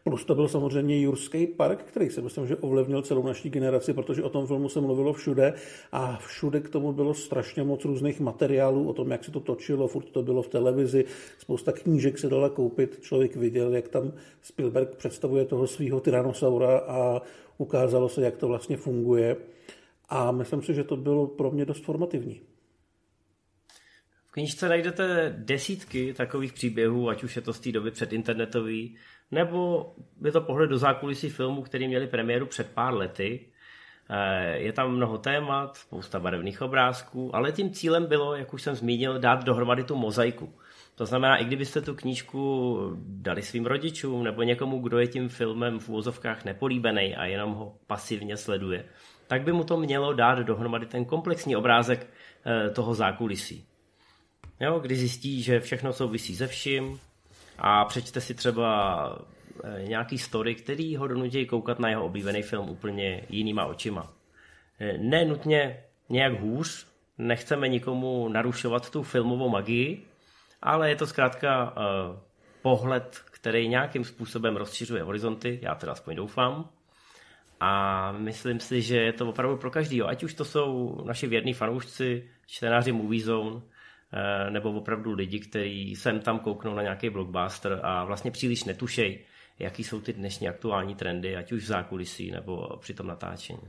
Plus 0.05 0.25
to 0.25 0.35
byl 0.35 0.49
samozřejmě 0.49 1.01
Jurský 1.01 1.47
park, 1.47 1.83
který 1.83 2.11
si 2.11 2.23
myslím, 2.23 2.47
že 2.47 2.57
ovlivnil 2.57 3.03
celou 3.03 3.27
naší 3.27 3.51
generaci, 3.51 3.95
protože 3.95 4.23
o 4.23 4.29
tom 4.29 4.47
filmu 4.47 4.69
se 4.69 4.81
mluvilo 4.81 5.13
všude 5.13 5.55
a 5.93 6.17
všude 6.17 6.61
k 6.61 6.69
tomu 6.69 6.93
bylo 6.93 7.15
strašně 7.15 7.63
moc 7.63 7.85
různých 7.85 8.21
materiálů 8.21 8.89
o 8.89 8.93
tom, 8.93 9.11
jak 9.11 9.25
se 9.25 9.31
to 9.31 9.41
točilo, 9.41 9.89
furt 9.89 10.11
to 10.11 10.23
bylo 10.23 10.43
v 10.43 10.49
televizi, 10.49 11.05
spousta 11.39 11.73
knížek 11.73 12.19
se 12.19 12.29
dala 12.29 12.49
koupit, 12.49 12.99
člověk 13.01 13.37
viděl, 13.37 13.75
jak 13.75 13.89
tam 13.89 14.13
Spielberg 14.43 14.97
představuje 14.97 15.45
toho 15.45 15.67
svého 15.67 16.01
tyrannosaura 16.01 16.79
a 16.79 17.23
ukázalo 17.59 18.09
se, 18.09 18.23
jak 18.23 18.37
to 18.37 18.49
vlastně 18.49 18.77
funguje. 18.77 19.37
A 20.09 20.33
myslím 20.33 20.63
si, 20.63 20.75
že 20.75 20.85
to 20.85 20.97
bylo 20.97 21.27
pro 21.27 21.51
mě 21.51 21.65
dost 21.65 21.85
formativní. 21.85 22.41
V 24.27 24.33
knižce 24.33 24.69
najdete 24.69 25.35
desítky 25.39 26.15
takových 26.15 26.53
příběhů, 26.53 27.09
ať 27.09 27.25
už 27.25 27.37
je 27.37 27.43
to 27.43 27.53
z 27.53 27.61
té 27.61 27.73
doby 27.73 27.91
předinternetový, 27.91 28.97
nebo 29.31 29.87
je 30.25 30.33
to 30.33 30.41
pohled 30.41 30.71
do 30.71 30.79
zákulisí 30.79 31.29
filmů, 31.29 31.63
který 31.63 31.89
měli 31.89 32.07
premiéru 32.07 32.47
před 32.47 32.71
pár 32.75 32.95
lety. 32.95 33.47
Eh, 34.11 34.59
je 34.59 34.73
tam 34.73 34.91
mnoho 34.91 35.19
témat, 35.19 35.77
spousta 35.77 36.21
barevných 36.21 36.63
obrázků, 36.63 37.37
ale 37.37 37.53
tím 37.53 37.71
cílem 37.71 38.07
bylo, 38.07 38.37
jak 38.37 38.55
už 38.55 38.63
jsem 38.63 38.75
zmínil, 38.75 39.19
dát 39.19 39.45
dohromady 39.45 39.85
tu 39.85 39.97
mozaiku. 39.97 40.55
To 40.95 41.07
znamená, 41.07 41.37
i 41.37 41.45
kdybyste 41.45 41.81
tu 41.81 41.95
knížku 41.95 42.79
dali 43.07 43.43
svým 43.43 43.67
rodičům 43.67 44.25
nebo 44.25 44.43
někomu, 44.43 44.79
kdo 44.79 44.99
je 44.99 45.07
tím 45.07 45.29
filmem 45.29 45.79
v 45.79 45.89
úvozovkách 45.89 46.45
nepolíbený 46.45 47.17
a 47.17 47.25
jenom 47.25 47.53
ho 47.53 47.75
pasivně 47.87 48.37
sleduje, 48.37 48.85
tak 49.27 49.43
by 49.43 49.53
mu 49.53 49.65
to 49.65 49.77
mělo 49.77 50.13
dát 50.13 50.39
dohromady 50.39 50.87
ten 50.87 51.05
komplexní 51.05 51.57
obrázek 51.57 52.07
eh, 52.47 52.71
toho 52.71 52.95
zákulisí. 52.95 53.65
Jo, 54.61 54.79
kdy 54.79 54.97
zjistí, 54.97 55.43
že 55.43 55.61
všechno 55.61 55.93
souvisí 55.93 56.37
se 56.37 56.47
vším 56.47 57.01
a 57.61 57.85
přečte 57.85 58.21
si 58.21 58.35
třeba 58.35 59.19
eh, 59.65 59.83
nějaký 59.83 60.19
story, 60.19 60.55
který 60.55 60.97
ho 60.97 61.09
donutí 61.09 61.47
koukat 61.47 61.79
na 61.79 61.89
jeho 61.89 62.05
oblíbený 62.05 62.43
film 62.43 62.71
úplně 62.71 63.23
jinýma 63.29 63.65
očima. 63.65 64.13
Eh, 64.81 64.99
ne 64.99 65.25
nutně 65.25 65.85
nějak 66.09 66.41
hůř, 66.41 66.87
nechceme 67.19 67.69
nikomu 67.69 68.29
narušovat 68.29 68.91
tu 68.91 69.03
filmovou 69.03 69.49
magii, 69.49 70.07
ale 70.63 70.91
je 70.91 70.97
to 70.97 71.07
zkrátka 71.07 71.71
uh, 71.71 72.17
pohled, 72.63 73.21
který 73.31 73.69
nějakým 73.69 74.05
způsobem 74.05 74.57
rozšiřuje 74.57 75.03
horizonty, 75.03 75.59
já 75.63 75.75
teda 75.75 75.93
aspoň 75.93 76.17
doufám. 76.17 76.69
A 77.61 78.13
myslím 78.13 78.61
si, 78.61 78.83
že 78.83 78.97
je 78.97 79.13
to 79.13 79.29
opravdu 79.29 79.57
pro 79.57 79.71
každýho, 79.71 80.09
ať 80.09 80.25
už 80.25 80.35
to 80.35 80.45
jsou 80.45 81.03
naši 81.07 81.27
věrní 81.27 81.55
fanoušci, 81.55 82.29
čtenáři 82.47 82.93
Movie 82.93 83.25
Zone, 83.25 83.57
eh, 83.57 83.70
nebo 84.51 84.73
opravdu 84.73 85.13
lidi, 85.13 85.41
kteří 85.41 85.97
sem 85.97 86.21
tam 86.21 86.39
kouknou 86.39 86.75
na 86.75 86.83
nějaký 86.83 87.11
blockbuster 87.11 87.81
a 87.83 88.05
vlastně 88.05 88.31
příliš 88.31 88.65
netušej, 88.65 89.19
jaký 89.59 89.85
jsou 89.85 90.01
ty 90.01 90.13
dnešní 90.13 90.49
aktuální 90.49 90.95
trendy, 90.95 91.37
ať 91.37 91.53
už 91.53 91.63
v 91.63 91.67
zákulisí 91.67 92.31
nebo 92.31 92.69
při 92.81 92.95
tom 92.95 93.07
natáčení. 93.07 93.63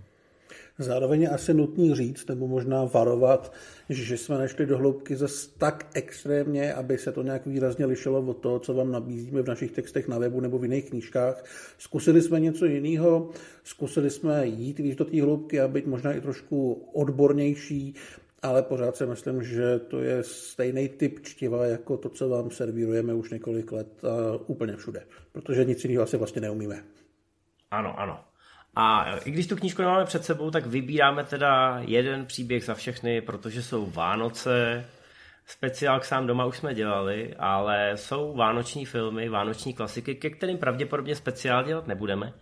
Zároveň 0.77 1.21
je 1.21 1.29
asi 1.29 1.53
nutný 1.53 1.95
říct, 1.95 2.27
nebo 2.27 2.47
možná 2.47 2.83
varovat, 2.83 3.53
že 3.89 4.17
jsme 4.17 4.37
nešli 4.37 4.65
do 4.65 4.77
hloubky 4.77 5.15
zase 5.15 5.49
tak 5.57 5.87
extrémně, 5.93 6.73
aby 6.73 6.97
se 6.97 7.11
to 7.11 7.23
nějak 7.23 7.45
výrazně 7.45 7.85
lišilo 7.85 8.21
od 8.21 8.33
toho, 8.37 8.59
co 8.59 8.73
vám 8.73 8.91
nabízíme 8.91 9.41
v 9.41 9.47
našich 9.47 9.71
textech 9.71 10.07
na 10.07 10.17
webu 10.17 10.39
nebo 10.39 10.57
v 10.57 10.63
jiných 10.63 10.89
knížkách. 10.89 11.43
Zkusili 11.77 12.21
jsme 12.21 12.39
něco 12.39 12.65
jiného, 12.65 13.29
zkusili 13.63 14.09
jsme 14.09 14.47
jít 14.47 14.79
víc 14.79 14.95
do 14.95 15.05
té 15.05 15.21
hloubky 15.21 15.59
a 15.59 15.67
být 15.67 15.87
možná 15.87 16.13
i 16.13 16.21
trošku 16.21 16.73
odbornější, 16.93 17.95
ale 18.41 18.63
pořád 18.63 18.95
si 18.95 19.05
myslím, 19.05 19.43
že 19.43 19.79
to 19.79 19.99
je 19.99 20.23
stejný 20.23 20.89
typ 20.89 21.19
čtiva 21.23 21.65
jako 21.65 21.97
to, 21.97 22.09
co 22.09 22.29
vám 22.29 22.51
servírujeme 22.51 23.13
už 23.13 23.29
několik 23.29 23.71
let 23.71 24.05
a 24.05 24.37
úplně 24.45 24.75
všude, 24.75 25.05
protože 25.31 25.65
nic 25.65 25.85
jiného 25.85 26.03
asi 26.03 26.17
vlastně 26.17 26.41
neumíme. 26.41 26.83
Ano, 27.71 27.99
ano. 27.99 28.19
A 28.75 29.15
i 29.25 29.31
když 29.31 29.47
tu 29.47 29.55
knížku 29.55 29.81
nemáme 29.81 30.05
před 30.05 30.25
sebou, 30.25 30.51
tak 30.51 30.65
vybíráme 30.65 31.23
teda 31.23 31.81
jeden 31.87 32.25
příběh 32.25 32.63
za 32.63 32.73
všechny, 32.75 33.21
protože 33.21 33.63
jsou 33.63 33.85
Vánoce, 33.85 34.85
speciál 35.45 35.99
k 35.99 36.05
sám 36.05 36.27
doma 36.27 36.45
už 36.45 36.57
jsme 36.57 36.73
dělali, 36.73 37.35
ale 37.39 37.91
jsou 37.95 38.35
vánoční 38.35 38.85
filmy, 38.85 39.29
vánoční 39.29 39.73
klasiky, 39.73 40.15
ke 40.15 40.29
kterým 40.29 40.57
pravděpodobně 40.57 41.15
speciál 41.15 41.63
dělat 41.63 41.87
nebudeme. 41.87 42.33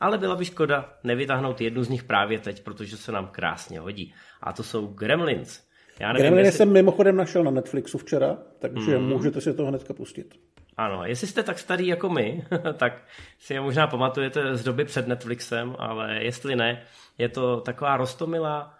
Ale 0.00 0.18
byla 0.18 0.36
by 0.36 0.44
škoda 0.44 0.94
nevytáhnout 1.04 1.60
jednu 1.60 1.82
z 1.82 1.88
nich 1.88 2.04
právě 2.04 2.38
teď, 2.38 2.62
protože 2.62 2.96
se 2.96 3.12
nám 3.12 3.26
krásně 3.26 3.80
hodí. 3.80 4.14
A 4.42 4.52
to 4.52 4.62
jsou 4.62 4.86
Gremlins. 4.86 5.60
Já 6.00 6.12
nevím, 6.12 6.22
Gremlins 6.22 6.46
jestli... 6.46 6.58
jsem 6.58 6.72
mimochodem 6.72 7.16
našel 7.16 7.44
na 7.44 7.50
Netflixu 7.50 7.98
včera, 7.98 8.38
takže 8.58 8.98
mm. 8.98 9.08
můžete 9.08 9.40
si 9.40 9.54
to 9.54 9.66
hnedka 9.66 9.94
pustit. 9.94 10.34
Ano, 10.76 11.04
jestli 11.04 11.26
jste 11.26 11.42
tak 11.42 11.58
starý 11.58 11.86
jako 11.86 12.08
my, 12.08 12.44
tak 12.76 13.02
si 13.38 13.54
je 13.54 13.60
možná 13.60 13.86
pamatujete 13.86 14.56
z 14.56 14.64
doby 14.64 14.84
před 14.84 15.08
Netflixem, 15.08 15.76
ale 15.78 16.24
jestli 16.24 16.56
ne, 16.56 16.82
je 17.18 17.28
to 17.28 17.60
taková 17.60 17.96
rostomilá, 17.96 18.74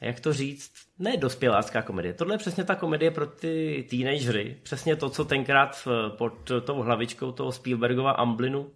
jak 0.00 0.20
to 0.20 0.32
říct, 0.32 0.72
ne 0.98 1.16
dospělácká 1.16 1.82
komedie. 1.82 2.14
Tohle 2.14 2.34
je 2.34 2.38
přesně 2.38 2.64
ta 2.64 2.74
komedie 2.74 3.10
pro 3.10 3.26
ty 3.26 3.86
teenagery. 3.90 4.56
Přesně 4.62 4.96
to, 4.96 5.08
co 5.08 5.24
tenkrát 5.24 5.88
pod 6.18 6.50
tou 6.64 6.82
hlavičkou 6.82 7.32
toho 7.32 7.52
Spielbergova 7.52 8.10
Amblinu 8.10 8.70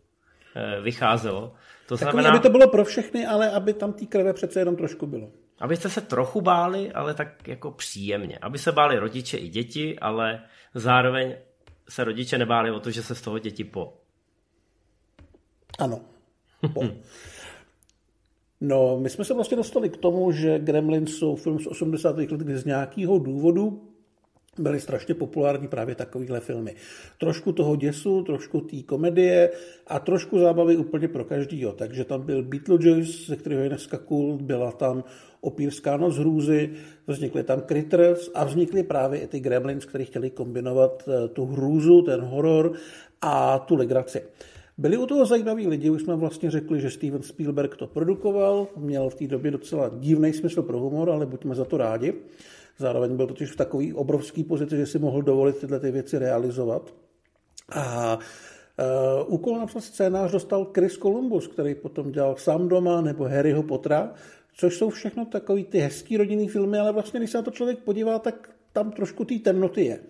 vycházelo. 0.82 1.52
To 1.86 1.96
Takový, 1.96 2.10
znamená, 2.10 2.30
aby 2.30 2.40
to 2.40 2.50
bylo 2.50 2.68
pro 2.68 2.84
všechny, 2.84 3.26
ale 3.26 3.50
aby 3.50 3.72
tam 3.72 3.92
té 3.92 4.06
krve 4.06 4.32
přece 4.32 4.60
jenom 4.60 4.76
trošku 4.76 5.06
bylo. 5.06 5.30
Abyste 5.60 5.88
se 5.88 6.00
trochu 6.00 6.40
báli, 6.40 6.92
ale 6.92 7.14
tak 7.14 7.48
jako 7.48 7.70
příjemně. 7.70 8.38
Aby 8.38 8.58
se 8.58 8.72
báli 8.72 8.98
rodiče 8.98 9.36
i 9.36 9.48
děti, 9.48 9.98
ale 9.98 10.42
zároveň 10.74 11.34
se 11.88 12.04
rodiče 12.04 12.38
nebáli 12.38 12.70
o 12.70 12.80
to, 12.80 12.90
že 12.90 13.02
se 13.02 13.14
z 13.14 13.20
toho 13.20 13.38
děti 13.38 13.64
po. 13.64 13.96
Ano. 15.78 16.00
Po. 16.74 16.82
No, 18.60 18.98
my 19.00 19.10
jsme 19.10 19.24
se 19.24 19.34
vlastně 19.34 19.56
dostali 19.56 19.90
k 19.90 19.96
tomu, 19.96 20.32
že 20.32 20.58
Gremlins 20.58 21.16
jsou 21.16 21.36
film 21.36 21.58
z 21.58 21.66
80. 21.66 22.16
let, 22.16 22.30
kdy 22.30 22.56
z 22.56 22.64
nějakého 22.64 23.18
důvodu 23.18 23.89
byly 24.58 24.80
strašně 24.80 25.14
populární 25.14 25.68
právě 25.68 25.94
takovýhle 25.94 26.40
filmy. 26.40 26.74
Trošku 27.18 27.52
toho 27.52 27.76
děsu, 27.76 28.22
trošku 28.22 28.60
té 28.60 28.82
komedie 28.82 29.50
a 29.86 29.98
trošku 29.98 30.38
zábavy 30.38 30.76
úplně 30.76 31.08
pro 31.08 31.24
každýho. 31.24 31.72
Takže 31.72 32.04
tam 32.04 32.22
byl 32.22 32.42
Beetlejuice, 32.42 33.24
ze 33.26 33.36
kterého 33.36 33.62
je 33.62 33.68
dneska 33.68 33.98
cool, 33.98 34.38
byla 34.38 34.72
tam 34.72 35.04
Opírská 35.42 35.96
noc 35.96 36.16
hrůzy, 36.16 36.70
vznikly 37.06 37.42
tam 37.42 37.60
Critters 37.60 38.30
a 38.34 38.44
vznikly 38.44 38.82
právě 38.82 39.20
i 39.20 39.26
ty 39.26 39.40
Gremlins, 39.40 39.84
kteří 39.84 40.04
chtěli 40.04 40.30
kombinovat 40.30 41.08
eh, 41.08 41.28
tu 41.28 41.46
hrůzu, 41.46 42.02
ten 42.02 42.20
horor 42.20 42.72
a 43.20 43.58
tu 43.58 43.76
legraci. 43.76 44.22
Byli 44.78 44.96
u 44.96 45.06
toho 45.06 45.26
zajímaví 45.26 45.66
lidi, 45.66 45.90
už 45.90 46.02
jsme 46.02 46.16
vlastně 46.16 46.50
řekli, 46.50 46.80
že 46.80 46.90
Steven 46.90 47.22
Spielberg 47.22 47.76
to 47.76 47.86
produkoval, 47.86 48.68
měl 48.76 49.10
v 49.10 49.14
té 49.14 49.26
době 49.26 49.50
docela 49.50 49.90
divný 49.98 50.32
smysl 50.32 50.62
pro 50.62 50.78
humor, 50.78 51.10
ale 51.10 51.26
buďme 51.26 51.54
za 51.54 51.64
to 51.64 51.76
rádi. 51.76 52.14
Zároveň 52.80 53.16
byl 53.16 53.26
totiž 53.26 53.52
v 53.52 53.56
takový 53.56 53.94
obrovský 53.94 54.44
pozici, 54.44 54.76
že 54.76 54.86
si 54.86 54.98
mohl 54.98 55.22
dovolit 55.22 55.56
tyhle 55.56 55.80
ty 55.80 55.90
věci 55.90 56.18
realizovat. 56.18 56.94
A 57.74 58.18
Uh, 58.80 59.34
úkol 59.34 59.58
napsat 59.58 59.80
scénář 59.80 60.32
dostal 60.32 60.64
Chris 60.74 60.98
Columbus, 60.98 61.46
který 61.46 61.74
potom 61.74 62.12
dělal 62.12 62.36
sám 62.36 62.68
doma 62.68 63.00
nebo 63.00 63.24
Harryho 63.24 63.62
Pottera, 63.62 64.12
což 64.54 64.76
jsou 64.76 64.90
všechno 64.90 65.24
takový 65.24 65.64
ty 65.64 65.78
hezký 65.78 66.16
rodinný 66.16 66.48
filmy, 66.48 66.78
ale 66.78 66.92
vlastně, 66.92 67.20
když 67.20 67.30
se 67.30 67.38
na 67.38 67.42
to 67.42 67.50
člověk 67.50 67.78
podívá, 67.78 68.18
tak 68.18 68.50
tam 68.72 68.92
trošku 68.92 69.24
té 69.24 69.34
temnoty 69.34 69.84
je. 69.84 70.00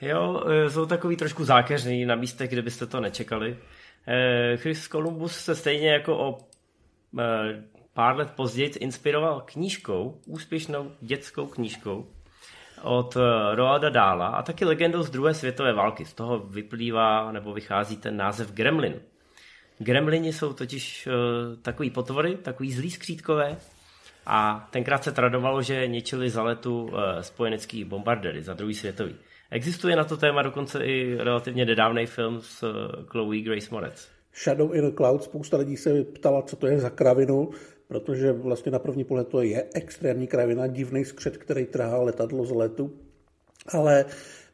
Jo, 0.00 0.42
e, 0.46 0.70
jsou 0.70 0.86
takový 0.86 1.16
trošku 1.16 1.44
zákeřný 1.44 2.04
na 2.04 2.14
místech, 2.14 2.50
kde 2.50 2.62
byste 2.62 2.86
to 2.86 3.00
nečekali. 3.00 3.58
E, 4.06 4.56
Chris 4.56 4.88
Columbus 4.88 5.36
se 5.36 5.54
stejně 5.54 5.90
jako 5.90 6.18
o 6.18 6.38
pár 7.94 8.16
let 8.16 8.30
později 8.36 8.68
inspiroval 8.68 9.42
knížkou, 9.46 10.20
úspěšnou 10.26 10.90
dětskou 11.00 11.46
knížkou 11.46 12.06
od 12.82 13.16
Roalda 13.54 13.88
Dála 13.88 14.26
a 14.26 14.42
taky 14.42 14.64
legendou 14.64 15.02
z 15.02 15.10
druhé 15.10 15.34
světové 15.34 15.72
války. 15.72 16.04
Z 16.04 16.14
toho 16.14 16.38
vyplývá 16.38 17.32
nebo 17.32 17.52
vychází 17.52 17.96
ten 17.96 18.16
název 18.16 18.52
Gremlin. 18.52 19.00
Gremlini 19.78 20.32
jsou 20.32 20.52
totiž 20.52 21.06
uh, 21.06 21.12
takový 21.62 21.90
potvory, 21.90 22.36
takový 22.36 22.72
zlý 22.72 22.90
skřítkové 22.90 23.56
a 24.26 24.68
tenkrát 24.70 25.04
se 25.04 25.12
tradovalo, 25.12 25.62
že 25.62 25.86
ničili 25.86 26.30
za 26.30 26.42
letu 26.42 26.82
uh, 26.82 26.92
spojenecký 27.20 27.84
bombardery 27.84 28.42
za 28.42 28.54
druhý 28.54 28.74
světový. 28.74 29.16
Existuje 29.50 29.96
na 29.96 30.04
to 30.04 30.16
téma 30.16 30.42
dokonce 30.42 30.84
i 30.84 31.16
relativně 31.16 31.64
nedávný 31.64 32.06
film 32.06 32.40
s 32.40 32.62
uh, 32.62 32.70
Chloe 33.06 33.40
Grace 33.40 33.68
Moretz. 33.70 34.08
Shadow 34.44 34.74
in 34.74 34.86
a 34.86 34.90
Cloud, 34.90 35.24
spousta 35.24 35.56
lidí 35.56 35.76
se 35.76 36.04
ptala, 36.04 36.42
co 36.42 36.56
to 36.56 36.66
je 36.66 36.80
za 36.80 36.90
kravinu, 36.90 37.50
protože 37.90 38.32
vlastně 38.32 38.72
na 38.72 38.78
první 38.78 39.04
pohled 39.04 39.28
to 39.28 39.42
je 39.42 39.66
extrémní 39.74 40.26
kravina, 40.26 40.66
divný 40.66 41.04
skřet, 41.04 41.36
který 41.36 41.66
trhá 41.66 42.02
letadlo 42.02 42.44
z 42.44 42.50
letu, 42.50 42.90
ale 43.68 44.04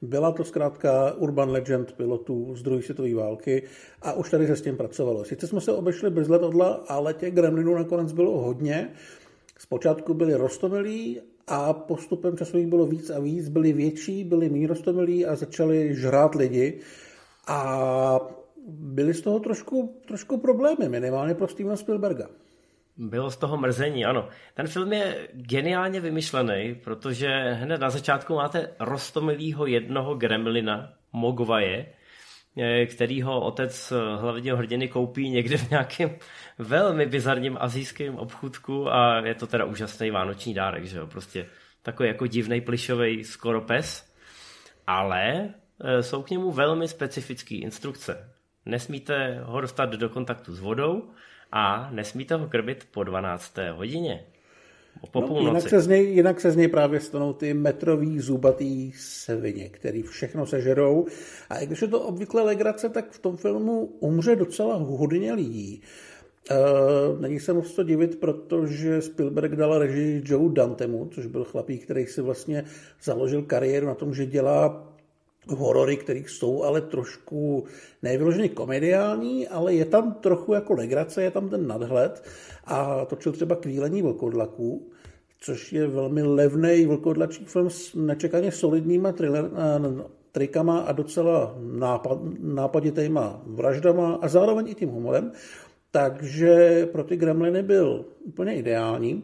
byla 0.02 0.32
to 0.32 0.44
zkrátka 0.44 1.12
urban 1.12 1.50
legend 1.50 1.92
pilotů 1.92 2.54
z 2.56 2.62
druhé 2.62 2.82
světové 2.82 3.14
války 3.14 3.62
a 4.02 4.12
už 4.12 4.30
tady 4.30 4.46
se 4.46 4.56
s 4.56 4.62
tím 4.62 4.76
pracovalo. 4.76 5.24
Sice 5.24 5.46
jsme 5.46 5.60
se 5.60 5.72
obešli 5.72 6.10
bez 6.10 6.28
letadla, 6.28 6.84
ale 6.88 7.14
těch 7.14 7.34
gremlinů 7.34 7.74
nakonec 7.74 8.12
bylo 8.12 8.40
hodně. 8.40 8.90
Zpočátku 9.58 10.14
byli 10.14 10.34
rostomilí 10.34 11.20
a 11.46 11.72
postupem 11.72 12.36
času 12.36 12.58
jich 12.58 12.66
bylo 12.66 12.86
víc 12.86 13.10
a 13.10 13.20
víc, 13.20 13.48
byli 13.48 13.72
větší, 13.72 14.24
byli 14.24 14.48
méně 14.48 14.66
rostomilí 14.66 15.26
a 15.26 15.36
začali 15.36 15.94
žrát 15.94 16.34
lidi. 16.34 16.80
A 17.46 18.20
byly 18.68 19.14
z 19.14 19.20
toho 19.20 19.40
trošku, 19.40 19.94
trošku 20.08 20.38
problémy, 20.38 20.88
minimálně 20.88 21.34
pro 21.34 21.48
Stevena 21.48 21.76
Spielberga. 21.76 22.28
Bylo 22.98 23.30
z 23.30 23.36
toho 23.36 23.56
mrzení, 23.56 24.04
ano. 24.04 24.28
Ten 24.54 24.66
film 24.66 24.92
je 24.92 25.28
geniálně 25.32 26.00
vymyšlený, 26.00 26.74
protože 26.84 27.28
hned 27.52 27.80
na 27.80 27.90
začátku 27.90 28.34
máte 28.34 28.70
rostomilýho 28.80 29.66
jednoho 29.66 30.14
gremlina, 30.14 30.92
Mogvaje, 31.12 31.86
eh, 32.58 32.86
kterýho 32.86 33.40
otec 33.40 33.92
hlavního 34.16 34.56
hrdiny 34.56 34.88
koupí 34.88 35.30
někde 35.30 35.56
v 35.56 35.70
nějakém 35.70 36.16
velmi 36.58 37.06
bizarním 37.06 37.56
azijském 37.60 38.16
obchůdku 38.16 38.88
a 38.92 39.26
je 39.26 39.34
to 39.34 39.46
teda 39.46 39.64
úžasný 39.64 40.10
vánoční 40.10 40.54
dárek, 40.54 40.84
že 40.84 40.98
jo, 40.98 41.06
prostě 41.06 41.46
takový 41.82 42.08
jako 42.08 42.26
divný 42.26 42.60
plišový 42.60 43.24
skoro 43.24 43.60
pes, 43.60 44.14
ale 44.86 45.54
eh, 45.80 46.02
jsou 46.02 46.22
k 46.22 46.30
němu 46.30 46.52
velmi 46.52 46.88
specifické 46.88 47.54
instrukce. 47.54 48.32
Nesmíte 48.66 49.40
ho 49.42 49.60
dostat 49.60 49.90
do 49.90 50.08
kontaktu 50.08 50.54
s 50.54 50.60
vodou, 50.60 51.10
a 51.56 51.90
nesmíte 51.92 52.34
ho 52.34 52.48
krmit 52.48 52.86
po 52.90 53.04
12. 53.04 53.54
hodině. 53.72 54.24
po 55.10 55.20
no, 55.20 55.40
jinak, 55.40 55.68
se 55.68 55.80
z 55.80 55.86
něj, 55.86 56.14
jinak 56.14 56.40
se 56.40 56.50
z 56.50 56.56
něj 56.56 56.68
právě 56.68 57.00
stanou 57.00 57.32
ty 57.32 57.54
metrový 57.54 58.20
zubatý 58.20 58.92
svině, 58.92 59.68
který 59.68 60.02
všechno 60.02 60.46
sežerou. 60.46 61.06
A 61.50 61.58
i 61.58 61.66
když 61.66 61.82
je 61.82 61.88
to 61.88 62.00
obvykle 62.00 62.42
legrace, 62.42 62.88
tak 62.88 63.10
v 63.10 63.18
tom 63.18 63.36
filmu 63.36 63.84
umře 64.00 64.36
docela 64.36 64.76
hodně 64.76 65.32
lidí. 65.32 65.82
Uh, 66.50 67.20
není 67.20 67.40
se 67.40 67.52
moc 67.52 67.72
to 67.72 67.82
divit, 67.82 68.20
protože 68.20 69.02
Spielberg 69.02 69.56
dal 69.56 69.78
režii 69.78 70.22
Joe 70.24 70.52
Dantemu, 70.52 71.08
což 71.14 71.26
byl 71.26 71.44
chlapík, 71.44 71.84
který 71.84 72.06
si 72.06 72.20
vlastně 72.20 72.64
založil 73.02 73.42
kariéru 73.42 73.86
na 73.86 73.94
tom, 73.94 74.14
že 74.14 74.26
dělá 74.26 74.92
horory, 75.48 75.96
které 75.96 76.18
jsou 76.18 76.62
ale 76.62 76.80
trošku 76.80 77.64
nevyloženě 78.02 78.48
komediální, 78.48 79.48
ale 79.48 79.74
je 79.74 79.84
tam 79.84 80.14
trochu 80.14 80.52
jako 80.52 80.72
legrace, 80.72 81.22
je 81.22 81.30
tam 81.30 81.48
ten 81.48 81.66
nadhled 81.66 82.24
a 82.64 83.04
točil 83.04 83.32
třeba 83.32 83.56
Kvílení 83.56 84.02
vlkodlaků, 84.02 84.90
což 85.40 85.72
je 85.72 85.86
velmi 85.86 86.22
levný 86.22 86.86
vlkodlačí 86.86 87.44
film 87.44 87.70
s 87.70 87.94
nečekaně 87.94 88.52
solidníma 88.52 89.12
thriller, 89.12 89.50
eh, 89.52 90.04
trikama 90.32 90.78
a 90.78 90.92
docela 90.92 91.56
nápad, 91.58 92.18
nápaditýma 92.40 93.42
vraždama 93.46 94.18
a 94.22 94.28
zároveň 94.28 94.68
i 94.68 94.74
tím 94.74 94.88
humorem. 94.88 95.32
Takže 95.90 96.86
pro 96.92 97.04
ty 97.04 97.16
gremliny 97.16 97.62
byl 97.62 98.04
úplně 98.24 98.54
ideální. 98.54 99.22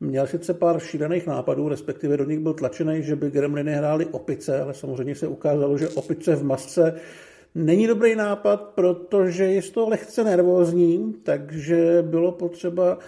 Měl 0.00 0.26
sice 0.26 0.54
pár 0.54 0.80
šílených 0.80 1.26
nápadů, 1.26 1.68
respektive 1.68 2.16
do 2.16 2.24
nich 2.24 2.38
byl 2.38 2.54
tlačený, 2.54 3.02
že 3.02 3.16
by 3.16 3.30
gremliny 3.30 3.72
hráli 3.72 4.06
opice, 4.06 4.60
ale 4.60 4.74
samozřejmě 4.74 5.14
se 5.14 5.28
ukázalo, 5.28 5.78
že 5.78 5.88
opice 5.88 6.36
v 6.36 6.44
masce 6.44 7.00
není 7.54 7.86
dobrý 7.86 8.14
nápad, 8.14 8.56
protože 8.56 9.44
je 9.44 9.62
to 9.62 9.88
lehce 9.88 10.24
nervózní, 10.24 11.14
takže 11.22 12.02
bylo 12.02 12.32
potřeba 12.32 12.98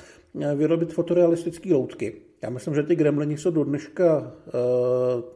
vyrobit 0.54 0.92
fotorealistické 0.92 1.74
loutky. 1.74 2.14
Já 2.42 2.50
myslím, 2.50 2.74
že 2.74 2.82
ty 2.82 2.96
gremlini 2.96 3.38
jsou 3.38 3.50
do 3.50 3.64
dneška 3.64 4.18
uh, 4.18 4.22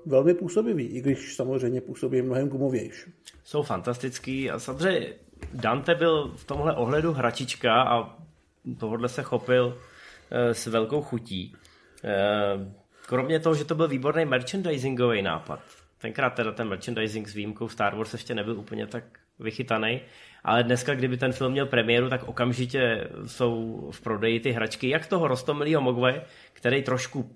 velmi 0.06 0.34
působivý, 0.34 0.84
i 0.86 1.00
když 1.00 1.36
samozřejmě 1.36 1.80
působí 1.80 2.22
mnohem 2.22 2.48
gumovější. 2.48 3.12
Jsou 3.44 3.62
fantastický 3.62 4.50
a 4.50 4.58
samozřejmě 4.58 5.06
Dante 5.54 5.94
byl 5.94 6.32
v 6.36 6.44
tomhle 6.44 6.76
ohledu 6.76 7.12
hračička 7.12 7.82
a 7.82 8.16
tohle 8.78 9.08
se 9.08 9.22
chopil 9.22 9.78
s 10.30 10.66
velkou 10.66 11.02
chutí. 11.02 11.54
Uh, 12.04 12.62
kromě 13.06 13.40
toho, 13.40 13.54
že 13.54 13.64
to 13.64 13.74
byl 13.74 13.88
výborný 13.88 14.24
merchandisingový 14.24 15.22
nápad. 15.22 15.60
Tenkrát 15.98 16.30
teda 16.30 16.52
ten 16.52 16.68
merchandising 16.68 17.28
s 17.28 17.34
výjimkou 17.34 17.68
Star 17.68 17.96
Wars 17.96 18.12
ještě 18.12 18.34
nebyl 18.34 18.58
úplně 18.58 18.86
tak 18.86 19.04
vychytaný, 19.38 20.00
ale 20.44 20.62
dneska, 20.62 20.94
kdyby 20.94 21.16
ten 21.16 21.32
film 21.32 21.52
měl 21.52 21.66
premiéru, 21.66 22.08
tak 22.08 22.28
okamžitě 22.28 23.08
jsou 23.26 23.88
v 23.90 24.00
prodeji 24.00 24.40
ty 24.40 24.52
hračky, 24.52 24.88
jak 24.88 25.06
toho 25.06 25.28
rostomilého 25.28 25.80
Mogwai, 25.82 26.20
který 26.52 26.82
trošku 26.82 27.30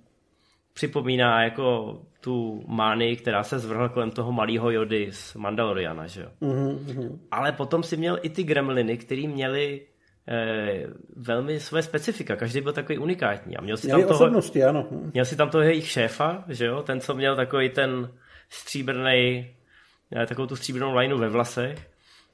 připomíná 0.74 1.42
jako 1.42 1.98
tu 2.20 2.64
mány, 2.66 3.16
která 3.16 3.42
se 3.42 3.58
zvrhla 3.58 3.88
kolem 3.88 4.10
toho 4.10 4.32
malého 4.32 4.70
Jody 4.70 5.08
z 5.12 5.34
Mandaloriana, 5.34 6.06
že 6.06 6.20
jo. 6.20 6.28
Mm-hmm. 6.42 7.18
Ale 7.30 7.52
potom 7.52 7.82
si 7.82 7.96
měl 7.96 8.18
i 8.22 8.30
ty 8.30 8.42
gremliny, 8.42 8.96
který 8.96 9.28
měli 9.28 9.80
eh, 9.82 9.89
velmi 11.16 11.60
své 11.60 11.82
specifika. 11.82 12.36
Každý 12.36 12.60
byl 12.60 12.72
takový 12.72 12.98
unikátní. 12.98 13.56
A 13.56 13.60
měl 13.60 13.76
si 13.76 13.88
tam 13.88 14.04
toho, 14.04 14.24
ano. 14.68 14.86
Měl 15.12 15.24
si 15.24 15.36
tam 15.36 15.50
toho 15.50 15.62
jejich 15.62 15.88
šéfa, 15.88 16.44
že 16.48 16.66
jo, 16.66 16.82
ten, 16.82 17.00
co 17.00 17.14
měl 17.14 17.36
takový 17.36 17.70
ten 17.70 18.12
stříbrný, 18.48 19.50
eh, 20.16 20.26
takovou 20.26 20.46
tu 20.46 20.56
stříbrnou 20.56 20.94
lineu 20.94 21.18
ve 21.18 21.28
vlasech 21.28 21.90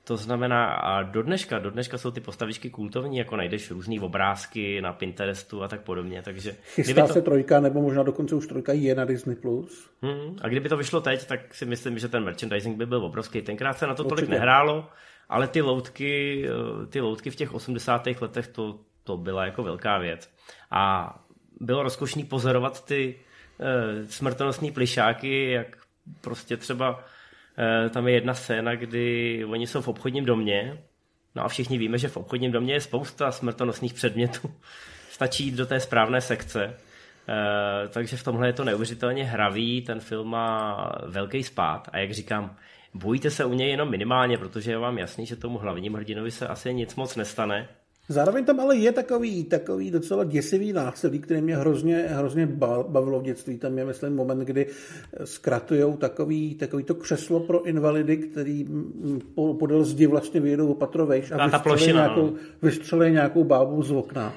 to 0.06 0.16
znamená, 0.16 0.66
a 0.66 1.02
do 1.02 1.22
dneška, 1.22 1.58
do 1.58 1.70
dneška 1.70 1.98
jsou 1.98 2.10
ty 2.10 2.20
postavičky 2.20 2.70
kultovní, 2.70 3.18
jako 3.18 3.36
najdeš 3.36 3.70
různé 3.70 4.00
obrázky 4.00 4.80
na 4.80 4.92
Pinterestu 4.92 5.62
a 5.62 5.68
tak 5.68 5.80
podobně. 5.80 6.22
Takže 6.22 6.56
Chystá 6.74 7.06
to... 7.06 7.12
se 7.12 7.22
trojka, 7.22 7.60
nebo 7.60 7.82
možná 7.82 8.02
dokonce 8.02 8.34
už 8.34 8.46
trojka 8.46 8.72
je 8.72 8.94
na 8.94 9.04
Disney+. 9.04 9.36
Plus. 9.36 9.90
Hmm, 10.02 10.36
a 10.42 10.48
kdyby 10.48 10.68
to 10.68 10.76
vyšlo 10.76 11.00
teď, 11.00 11.26
tak 11.26 11.54
si 11.54 11.66
myslím, 11.66 11.98
že 11.98 12.08
ten 12.08 12.24
merchandising 12.24 12.76
by 12.76 12.86
byl 12.86 13.04
obrovský. 13.04 13.42
Tenkrát 13.42 13.78
se 13.78 13.86
na 13.86 13.94
to 13.94 14.04
Určitě. 14.04 14.14
tolik 14.14 14.30
nehrálo, 14.30 14.88
ale 15.28 15.48
ty 15.48 15.62
loutky, 15.62 16.44
eh, 16.48 16.86
ty 16.86 17.00
loutky 17.00 17.30
v 17.30 17.36
těch 17.36 17.54
80. 17.54 18.20
letech, 18.20 18.48
to, 18.48 18.78
to 19.04 19.16
byla 19.16 19.44
jako 19.44 19.62
velká 19.62 19.98
věc. 19.98 20.30
A 20.70 21.14
bylo 21.60 21.82
rozkošný 21.82 22.24
pozorovat 22.24 22.84
ty 22.84 23.14
uh, 23.58 24.08
smrtonosní 24.08 24.72
plišáky, 24.72 25.50
jak 25.50 25.76
prostě 26.20 26.56
třeba 26.56 27.04
Eh, 27.58 27.90
tam 27.90 28.08
je 28.08 28.14
jedna 28.14 28.34
scéna, 28.34 28.74
kdy 28.74 29.44
oni 29.44 29.66
jsou 29.66 29.80
v 29.80 29.88
obchodním 29.88 30.24
domě, 30.24 30.78
no 31.34 31.44
a 31.44 31.48
všichni 31.48 31.78
víme, 31.78 31.98
že 31.98 32.08
v 32.08 32.16
obchodním 32.16 32.52
domě 32.52 32.74
je 32.74 32.80
spousta 32.80 33.32
smrtonosných 33.32 33.94
předmětů. 33.94 34.54
Stačí 35.10 35.44
jít 35.44 35.54
do 35.54 35.66
té 35.66 35.80
správné 35.80 36.20
sekce. 36.20 36.76
Uh, 37.28 37.88
takže 37.88 38.16
v 38.16 38.24
tomhle 38.24 38.46
je 38.46 38.52
to 38.52 38.64
neuvěřitelně 38.64 39.24
hravý, 39.24 39.82
ten 39.82 40.00
film 40.00 40.28
má 40.28 40.92
velký 41.06 41.42
spát 41.42 41.88
a 41.92 41.98
jak 41.98 42.12
říkám, 42.12 42.56
bojíte 42.98 43.30
se 43.30 43.44
u 43.44 43.52
něj 43.52 43.70
jenom 43.70 43.90
minimálně, 43.90 44.38
protože 44.38 44.70
je 44.70 44.78
vám 44.78 44.98
jasný, 44.98 45.26
že 45.26 45.36
tomu 45.36 45.58
hlavnímu 45.58 45.96
hrdinovi 45.96 46.30
se 46.30 46.46
asi 46.46 46.74
nic 46.74 46.94
moc 46.94 47.16
nestane. 47.16 47.68
Zároveň 48.08 48.44
tam 48.44 48.60
ale 48.60 48.76
je 48.76 48.92
takový, 48.92 49.44
takový 49.44 49.90
docela 49.90 50.24
děsivý 50.24 50.72
násilí, 50.72 51.18
který 51.18 51.40
mě 51.40 51.56
hrozně, 51.56 51.96
hrozně 51.96 52.46
bavilo 52.88 53.20
v 53.20 53.22
dětství. 53.22 53.58
Tam 53.58 53.78
je, 53.78 53.84
myslím, 53.84 54.16
moment, 54.16 54.38
kdy 54.38 54.66
zkratujou 55.24 55.96
takový, 55.96 56.54
takový 56.54 56.84
to 56.84 56.94
křeslo 56.94 57.40
pro 57.40 57.64
invalidy, 57.64 58.16
který 58.16 58.66
podél 59.58 59.84
zdi 59.84 60.06
vlastně 60.06 60.40
vyjedou 60.40 60.70
opatrovejš 60.70 61.30
a, 61.30 61.36
a 61.36 61.46
vystřelí 61.46 61.92
nějakou, 61.92 62.34
vystřelí 62.62 63.12
nějakou 63.12 63.44
bábu 63.44 63.82
z 63.82 63.90
okna. 63.90 64.34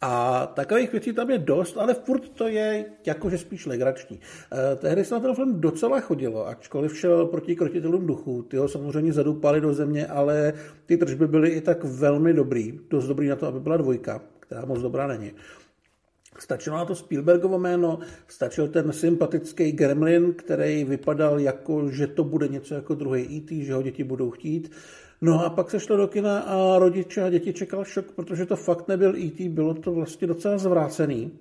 A 0.00 0.46
takových 0.46 0.92
věcí 0.92 1.12
tam 1.12 1.30
je 1.30 1.38
dost, 1.38 1.76
ale 1.78 1.94
furt 1.94 2.28
to 2.28 2.48
je 2.48 2.84
jakože 3.06 3.38
spíš 3.38 3.66
legrační. 3.66 4.20
E, 4.72 4.76
tehdy 4.76 5.04
se 5.04 5.14
na 5.14 5.20
ten 5.20 5.34
film 5.34 5.60
docela 5.60 6.00
chodilo, 6.00 6.46
ačkoliv 6.46 6.98
šel 6.98 7.26
proti 7.26 7.56
krotitelům 7.56 8.06
duchu. 8.06 8.42
Ty 8.42 8.56
ho 8.56 8.68
samozřejmě 8.68 9.12
zadupali 9.12 9.60
do 9.60 9.74
země, 9.74 10.06
ale 10.06 10.52
ty 10.86 10.96
tržby 10.96 11.26
byly 11.26 11.48
i 11.48 11.60
tak 11.60 11.84
velmi 11.84 12.32
dobrý. 12.34 12.80
Dost 12.90 13.06
dobrý 13.06 13.28
na 13.28 13.36
to, 13.36 13.46
aby 13.46 13.60
byla 13.60 13.76
dvojka, 13.76 14.22
která 14.40 14.64
moc 14.64 14.80
dobrá 14.80 15.06
není. 15.06 15.32
Stačilo 16.38 16.76
na 16.76 16.84
to 16.84 16.94
Spielbergovo 16.94 17.58
jméno, 17.58 17.98
stačil 18.28 18.68
ten 18.68 18.92
sympatický 18.92 19.72
Gremlin, 19.72 20.32
který 20.32 20.84
vypadal 20.84 21.40
jako, 21.40 21.90
že 21.90 22.06
to 22.06 22.24
bude 22.24 22.48
něco 22.48 22.74
jako 22.74 22.94
druhý 22.94 23.36
E.T., 23.36 23.64
že 23.64 23.74
ho 23.74 23.82
děti 23.82 24.04
budou 24.04 24.30
chtít. 24.30 24.70
No 25.20 25.44
a 25.44 25.50
pak 25.50 25.70
se 25.70 25.80
šlo 25.80 25.96
do 25.96 26.08
kina 26.08 26.40
a 26.40 26.78
rodiče 26.78 27.22
a 27.22 27.30
děti 27.30 27.52
čekal 27.52 27.84
šok, 27.84 28.10
protože 28.10 28.46
to 28.46 28.56
fakt 28.56 28.88
nebyl 28.88 29.16
E.T., 29.16 29.48
bylo 29.48 29.74
to 29.74 29.92
vlastně 29.92 30.26
docela 30.26 30.58
zvrácený. 30.58 31.32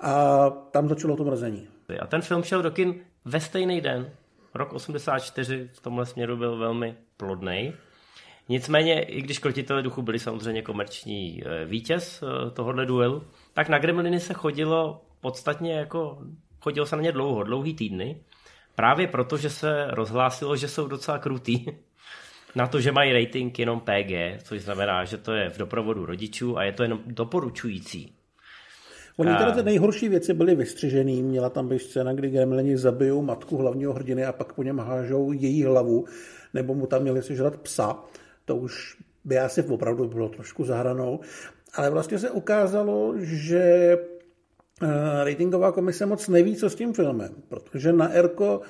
A 0.00 0.50
tam 0.50 0.88
začalo 0.88 1.16
to 1.16 1.24
mrzení. 1.24 1.68
A 2.00 2.06
ten 2.06 2.22
film 2.22 2.42
šel 2.42 2.62
do 2.62 2.70
kin 2.70 2.94
ve 3.24 3.40
stejný 3.40 3.80
den. 3.80 4.10
Rok 4.54 4.72
84 4.72 5.70
v 5.72 5.80
tomhle 5.80 6.06
směru 6.06 6.36
byl 6.36 6.58
velmi 6.58 6.96
plodný. 7.16 7.72
Nicméně, 8.48 9.02
i 9.02 9.22
když 9.22 9.38
krotitele 9.38 9.82
duchu 9.82 10.02
byli 10.02 10.18
samozřejmě 10.18 10.62
komerční 10.62 11.42
eh, 11.44 11.64
vítěz 11.64 12.22
eh, 12.22 12.50
tohohle 12.50 12.86
duelu, 12.86 13.22
tak 13.54 13.68
na 13.68 13.78
Gremliny 13.78 14.20
se 14.20 14.34
chodilo 14.34 15.02
podstatně 15.20 15.72
jako, 15.72 16.18
chodilo 16.60 16.86
se 16.86 16.96
na 16.96 17.02
ně 17.02 17.12
dlouho, 17.12 17.42
dlouhý 17.42 17.74
týdny, 17.74 18.20
právě 18.74 19.06
proto, 19.06 19.36
že 19.36 19.50
se 19.50 19.86
rozhlásilo, 19.90 20.56
že 20.56 20.68
jsou 20.68 20.88
docela 20.88 21.18
krutý 21.18 21.66
na 22.56 22.66
to, 22.66 22.80
že 22.80 22.92
mají 22.92 23.12
rating 23.12 23.58
jenom 23.58 23.80
PG, 23.80 24.42
což 24.42 24.62
znamená, 24.62 25.04
že 25.04 25.16
to 25.16 25.32
je 25.32 25.50
v 25.50 25.58
doprovodu 25.58 26.06
rodičů 26.06 26.58
a 26.58 26.64
je 26.64 26.72
to 26.72 26.82
jenom 26.82 27.00
doporučující. 27.06 28.12
Oni 29.16 29.30
teda 29.38 29.52
ty 29.52 29.62
nejhorší 29.62 30.08
věci 30.08 30.34
byly 30.34 30.54
vystřižený. 30.54 31.22
Měla 31.22 31.50
tam 31.50 31.68
být 31.68 31.82
scéna, 31.82 32.12
kdy 32.12 32.30
gremlini 32.30 32.78
zabijou 32.78 33.22
matku 33.22 33.56
hlavního 33.56 33.92
hrdiny 33.92 34.24
a 34.24 34.32
pak 34.32 34.52
po 34.52 34.62
něm 34.62 34.78
hážou 34.78 35.32
její 35.32 35.64
hlavu, 35.64 36.04
nebo 36.54 36.74
mu 36.74 36.86
tam 36.86 37.02
měli 37.02 37.22
sežrat 37.22 37.56
psa. 37.56 37.98
To 38.44 38.56
už 38.56 38.96
by 39.24 39.38
asi 39.38 39.62
opravdu 39.62 40.08
bylo 40.08 40.28
trošku 40.28 40.64
zahranou. 40.64 41.20
Ale 41.74 41.90
vlastně 41.90 42.18
se 42.18 42.30
ukázalo, 42.30 43.14
že 43.18 43.62
eh, 44.82 45.24
ratingová 45.24 45.72
komise 45.72 46.06
moc 46.06 46.28
neví, 46.28 46.56
co 46.56 46.70
s 46.70 46.74
tím 46.74 46.92
filmem, 46.92 47.34
protože 47.48 47.92
na 47.92 48.08
Erko 48.08 48.60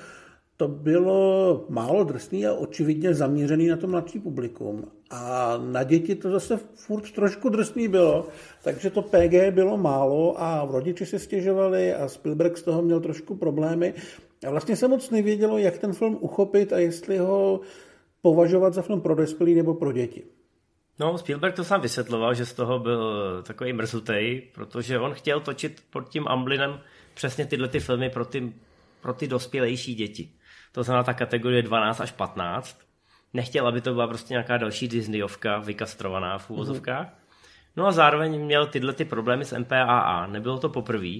to 0.57 0.67
bylo 0.67 1.65
málo 1.69 2.03
drsný 2.03 2.47
a 2.47 2.53
očividně 2.53 3.13
zaměřený 3.13 3.67
na 3.67 3.77
to 3.77 3.87
mladší 3.87 4.19
publikum. 4.19 4.91
A 5.09 5.53
na 5.57 5.83
děti 5.83 6.15
to 6.15 6.31
zase 6.31 6.57
furt 6.75 7.11
trošku 7.11 7.49
drsný 7.49 7.87
bylo, 7.87 8.27
takže 8.63 8.89
to 8.89 9.01
PG 9.01 9.51
bylo 9.51 9.77
málo 9.77 10.41
a 10.41 10.67
rodiči 10.71 11.05
se 11.05 11.19
stěžovali 11.19 11.93
a 11.93 12.07
Spielberg 12.07 12.57
z 12.57 12.63
toho 12.63 12.81
měl 12.81 12.99
trošku 12.99 13.35
problémy. 13.35 13.93
A 14.47 14.49
vlastně 14.49 14.75
se 14.75 14.87
moc 14.87 15.09
nevědělo, 15.09 15.57
jak 15.57 15.77
ten 15.77 15.93
film 15.93 16.17
uchopit 16.21 16.73
a 16.73 16.79
jestli 16.79 17.17
ho 17.17 17.59
považovat 18.21 18.73
za 18.73 18.81
film 18.81 19.01
pro 19.01 19.15
dospělí 19.15 19.55
nebo 19.55 19.73
pro 19.73 19.91
děti. 19.91 20.23
No, 20.99 21.17
Spielberg 21.17 21.55
to 21.55 21.63
sám 21.63 21.81
vysvětloval, 21.81 22.33
že 22.33 22.45
z 22.45 22.53
toho 22.53 22.79
byl 22.79 23.43
takový 23.43 23.73
mrzutej, 23.73 24.41
protože 24.55 24.99
on 24.99 25.13
chtěl 25.13 25.39
točit 25.39 25.81
pod 25.89 26.09
tím 26.09 26.27
Amblinem 26.27 26.79
přesně 27.13 27.45
tyhle 27.45 27.67
ty 27.67 27.79
filmy 27.79 28.09
pro 28.09 28.25
ty, 28.25 28.53
pro 29.01 29.13
ty 29.13 29.27
dospělejší 29.27 29.95
děti 29.95 30.36
to 30.77 30.83
znamená 30.83 31.03
ta 31.03 31.13
kategorie 31.13 31.61
12 31.61 32.01
až 32.01 32.11
15. 32.11 32.79
Nechtěl, 33.33 33.67
aby 33.67 33.81
to 33.81 33.93
byla 33.93 34.07
prostě 34.07 34.33
nějaká 34.33 34.57
další 34.57 34.87
Disneyovka 34.87 35.57
vykastrovaná 35.57 36.37
v 36.37 36.49
úvozovkách. 36.49 37.05
Mm. 37.05 37.13
No 37.75 37.87
a 37.87 37.91
zároveň 37.91 38.45
měl 38.45 38.67
tyhle 38.67 38.93
ty 38.93 39.05
problémy 39.05 39.45
s 39.45 39.57
MPAA. 39.57 40.27
Nebylo 40.27 40.59
to 40.59 40.69
poprvé, 40.69 41.13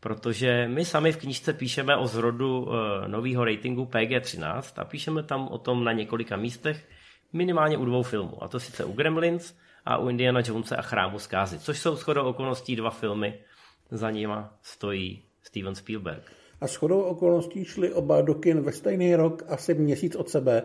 protože 0.00 0.68
my 0.68 0.84
sami 0.84 1.12
v 1.12 1.16
knížce 1.16 1.52
píšeme 1.52 1.96
o 1.96 2.06
zrodu 2.06 2.62
uh, 2.62 2.74
nového 3.06 3.44
ratingu 3.44 3.84
PG-13 3.84 4.82
a 4.82 4.84
píšeme 4.84 5.22
tam 5.22 5.48
o 5.48 5.58
tom 5.58 5.84
na 5.84 5.92
několika 5.92 6.36
místech, 6.36 6.88
minimálně 7.32 7.78
u 7.78 7.84
dvou 7.84 8.02
filmů. 8.02 8.42
A 8.42 8.48
to 8.48 8.60
sice 8.60 8.84
u 8.84 8.92
Gremlins 8.92 9.54
a 9.84 9.98
u 9.98 10.08
Indiana 10.08 10.40
Jonesa 10.46 10.76
a 10.76 10.82
Chrámu 10.82 11.18
zkázy, 11.18 11.58
což 11.58 11.78
jsou 11.78 11.96
shodou 11.96 12.22
okolností 12.22 12.76
dva 12.76 12.90
filmy, 12.90 13.38
za 13.90 14.10
nima 14.10 14.54
stojí 14.62 15.22
Steven 15.42 15.74
Spielberg. 15.74 16.39
A 16.60 16.66
shodou 16.66 17.00
okolností 17.00 17.64
šli 17.64 17.92
oba 17.92 18.20
do 18.20 18.34
kin 18.34 18.60
ve 18.60 18.72
stejný 18.72 19.16
rok, 19.16 19.44
asi 19.48 19.74
měsíc 19.74 20.16
od 20.16 20.30
sebe. 20.30 20.62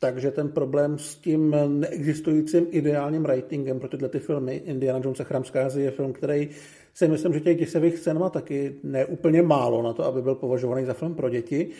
Takže 0.00 0.30
ten 0.30 0.48
problém 0.48 0.98
s 0.98 1.16
tím 1.16 1.56
neexistujícím 1.66 2.66
ideálním 2.70 3.24
ratingem 3.24 3.80
pro 3.80 3.88
tyhle 3.88 4.08
ty 4.08 4.18
filmy, 4.18 4.54
Indiana 4.54 5.00
Jones 5.04 5.20
a 5.20 5.24
Chrám 5.24 5.42
je 5.76 5.90
film, 5.90 6.12
který 6.12 6.48
si 6.94 7.08
myslím, 7.08 7.32
že 7.32 7.40
těch 7.40 7.58
děsivých 7.58 7.98
scén 7.98 8.18
má 8.18 8.30
taky 8.30 8.74
neúplně 8.82 9.42
málo 9.42 9.82
na 9.82 9.92
to, 9.92 10.04
aby 10.04 10.22
byl 10.22 10.34
považovaný 10.34 10.84
za 10.84 10.94
film 10.94 11.14
pro 11.14 11.30
děti. 11.30 11.70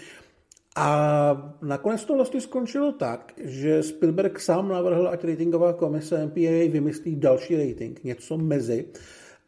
A 0.77 1.55
nakonec 1.63 2.05
to 2.05 2.15
vlastně 2.15 2.41
skončilo 2.41 2.93
tak, 2.93 3.33
že 3.45 3.83
Spielberg 3.83 4.41
sám 4.41 4.69
navrhl, 4.69 5.09
ať 5.09 5.25
ratingová 5.25 5.73
komise 5.73 6.27
MPA 6.27 6.71
vymyslí 6.71 7.17
další 7.17 7.57
rating, 7.57 8.05
něco 8.05 8.39
mezi. 8.39 8.85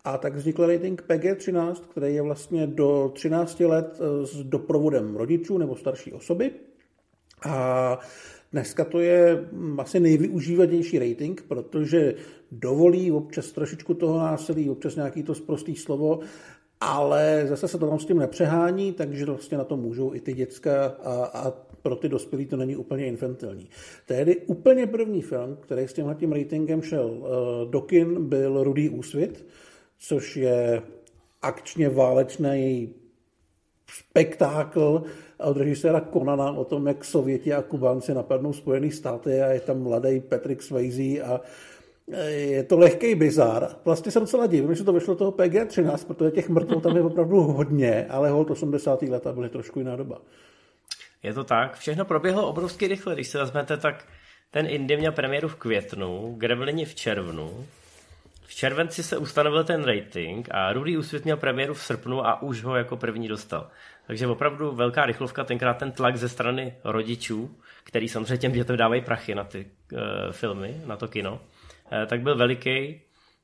A 0.05 0.19
tak 0.19 0.35
vznikl 0.37 0.67
rating 0.67 1.03
PG-13, 1.09 1.75
který 1.75 2.15
je 2.15 2.23
vlastně 2.23 2.67
do 2.67 3.11
13 3.15 3.61
let 3.61 4.01
s 4.25 4.45
doprovodem 4.45 5.17
rodičů 5.17 5.59
nebo 5.59 5.77
starší 5.77 6.13
osoby. 6.13 6.51
A 7.47 7.99
Dneska 8.53 8.85
to 8.85 9.01
je 9.01 9.49
asi 9.79 10.01
nejvyužívanější 10.01 10.99
rating, 10.99 11.45
protože 11.49 12.15
dovolí 12.53 13.13
občas 13.13 13.53
trošičku 13.53 13.95
toho 13.95 14.19
násilí, 14.19 14.71
občas 14.71 14.97
nějaký 14.97 15.23
to 15.23 15.35
zprostý 15.35 15.77
slovo, 15.77 16.21
ale 16.81 17.45
zase 17.49 17.69
se 17.69 17.79
to 17.79 17.89
tam 17.89 17.99
s 17.99 18.07
tím 18.07 18.19
nepřehání, 18.19 18.93
takže 18.93 19.25
vlastně 19.25 19.59
na 19.59 19.65
to 19.65 19.77
můžou 19.77 20.15
i 20.15 20.21
ty 20.21 20.35
děcka 20.35 20.87
a, 20.87 21.25
a 21.25 21.51
pro 21.83 21.97
ty 21.97 22.09
dospělí 22.09 22.47
to 22.47 22.57
není 22.57 22.77
úplně 22.77 23.07
infantilní. 23.07 23.69
Tehdy 24.07 24.37
úplně 24.37 24.87
první 24.87 25.23
film, 25.23 25.57
který 25.61 25.89
s 25.89 25.93
tímhle 25.93 26.15
tím 26.15 26.33
ratingem 26.33 26.83
šel 26.83 27.11
uh, 27.11 27.27
do 27.71 27.81
kin, 27.81 28.25
byl 28.29 28.65
Rudý 28.65 28.89
úsvit, 28.89 29.47
což 30.03 30.37
je 30.37 30.83
akčně 31.43 31.89
válečný 31.89 32.95
spektákl 33.87 35.03
od 35.39 35.57
režiséra 35.57 36.01
Konana 36.01 36.53
o 36.53 36.65
tom, 36.65 36.87
jak 36.87 37.05
Sověti 37.05 37.55
a 37.55 37.63
Kubánci 37.63 38.15
napadnou 38.15 38.53
Spojené 38.53 38.91
státy 38.91 39.43
a 39.43 39.49
je 39.49 39.61
tam 39.61 39.83
mladý 39.83 40.21
Patrick 40.21 40.63
Swayze 40.63 41.23
a 41.23 41.41
e, 42.13 42.31
je 42.31 42.63
to 42.65 42.79
lehký 42.79 43.15
bizar. 43.15 43.77
Vlastně 43.85 44.13
jsem 44.13 44.23
docela 44.23 44.47
divím, 44.47 44.75
že 44.75 44.85
to 44.85 44.93
vyšlo 44.93 45.15
toho 45.15 45.33
PG-13, 45.33 46.07
protože 46.07 46.31
těch 46.31 46.49
mrtvů 46.49 46.81
tam 46.81 46.97
je 46.97 47.03
opravdu 47.03 47.41
hodně, 47.41 48.07
ale 48.09 48.31
hold 48.31 48.51
80. 48.51 49.03
leta 49.03 49.33
byly 49.33 49.49
trošku 49.49 49.79
jiná 49.79 49.97
doba. 49.97 50.21
Je 51.23 51.35
to 51.35 51.45
tak. 51.45 51.79
Všechno 51.79 52.05
proběhlo 52.05 52.49
obrovsky 52.49 52.89
rychle. 52.89 53.15
Když 53.15 53.29
se 53.29 53.39
vezmete, 53.39 53.77
tak 53.77 54.05
ten 54.51 54.67
Indy 54.67 54.97
měl 54.97 55.13
premiéru 55.13 55.49
v 55.49 55.55
květnu, 55.55 56.35
Gremlini 56.39 56.85
v 56.85 56.95
červnu, 56.95 57.67
v 58.53 58.55
červenci 58.55 59.03
se 59.03 59.19
ustanovil 59.19 59.65
ten 59.65 59.85
rating 59.85 60.49
a 60.51 60.73
Rudy 60.73 60.97
Úsvit 60.97 61.25
měl 61.25 61.37
premiéru 61.37 61.75
v 61.75 61.83
srpnu 61.83 62.27
a 62.27 62.43
už 62.43 62.63
ho 62.63 62.77
jako 62.77 62.97
první 62.97 63.29
dostal. 63.29 63.71
Takže 64.07 64.27
opravdu 64.27 64.73
velká 64.73 65.07
rychlovka, 65.07 65.45
tenkrát 65.45 65.75
ten 65.75 65.93
tlak 65.93 66.17
ze 66.17 66.29
strany 66.29 66.75
rodičů, 66.85 67.57
který 67.85 68.09
samozřejmě 68.09 68.39
těm 68.39 68.53
dětem 68.53 68.77
dávají 68.77 69.03
prachy 69.03 69.35
na 69.35 69.45
ty 69.45 69.67
uh, 69.93 69.99
filmy, 70.31 70.81
na 70.87 70.97
to 70.97 71.09
kino, 71.09 71.33
uh, 71.33 71.41
tak 72.07 72.21
byl 72.21 72.37
veliký. 72.37 73.01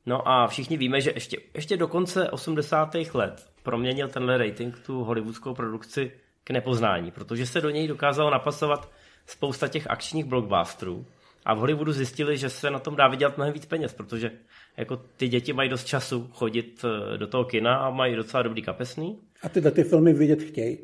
No 0.06 0.28
a 0.28 0.46
všichni 0.46 0.76
víme, 0.76 1.00
že 1.00 1.10
ještě, 1.14 1.36
ještě 1.54 1.76
do 1.76 1.88
konce 1.88 2.30
80. 2.30 2.94
let 3.14 3.50
proměnil 3.62 4.08
tenhle 4.08 4.38
rating 4.38 4.78
tu 4.86 5.04
hollywoodskou 5.04 5.54
produkci 5.54 6.12
k 6.44 6.50
nepoznání, 6.50 7.10
protože 7.10 7.46
se 7.46 7.60
do 7.60 7.70
něj 7.70 7.88
dokázalo 7.88 8.30
napasovat 8.30 8.90
spousta 9.26 9.68
těch 9.68 9.90
akčních 9.90 10.24
blockbusterů 10.24 11.06
a 11.48 11.54
v 11.54 11.58
Hollywoodu 11.58 11.92
zjistili, 11.92 12.38
že 12.38 12.50
se 12.50 12.70
na 12.70 12.78
tom 12.78 12.96
dá 12.96 13.08
vydělat 13.08 13.36
mnohem 13.36 13.54
víc 13.54 13.66
peněz, 13.66 13.94
protože 13.94 14.30
jako 14.78 14.96
ty 14.96 15.28
děti 15.28 15.52
mají 15.52 15.68
dost 15.68 15.84
času 15.84 16.30
chodit 16.32 16.84
eh, 16.84 17.18
do 17.18 17.26
toho 17.26 17.44
kina 17.44 17.76
a 17.76 17.90
mají 17.90 18.16
docela 18.16 18.42
dobrý 18.42 18.62
kapesný. 18.62 19.18
A 19.42 19.48
tyhle 19.48 19.70
ty 19.70 19.84
filmy 19.84 20.12
vidět 20.12 20.42
chtějí. 20.42 20.78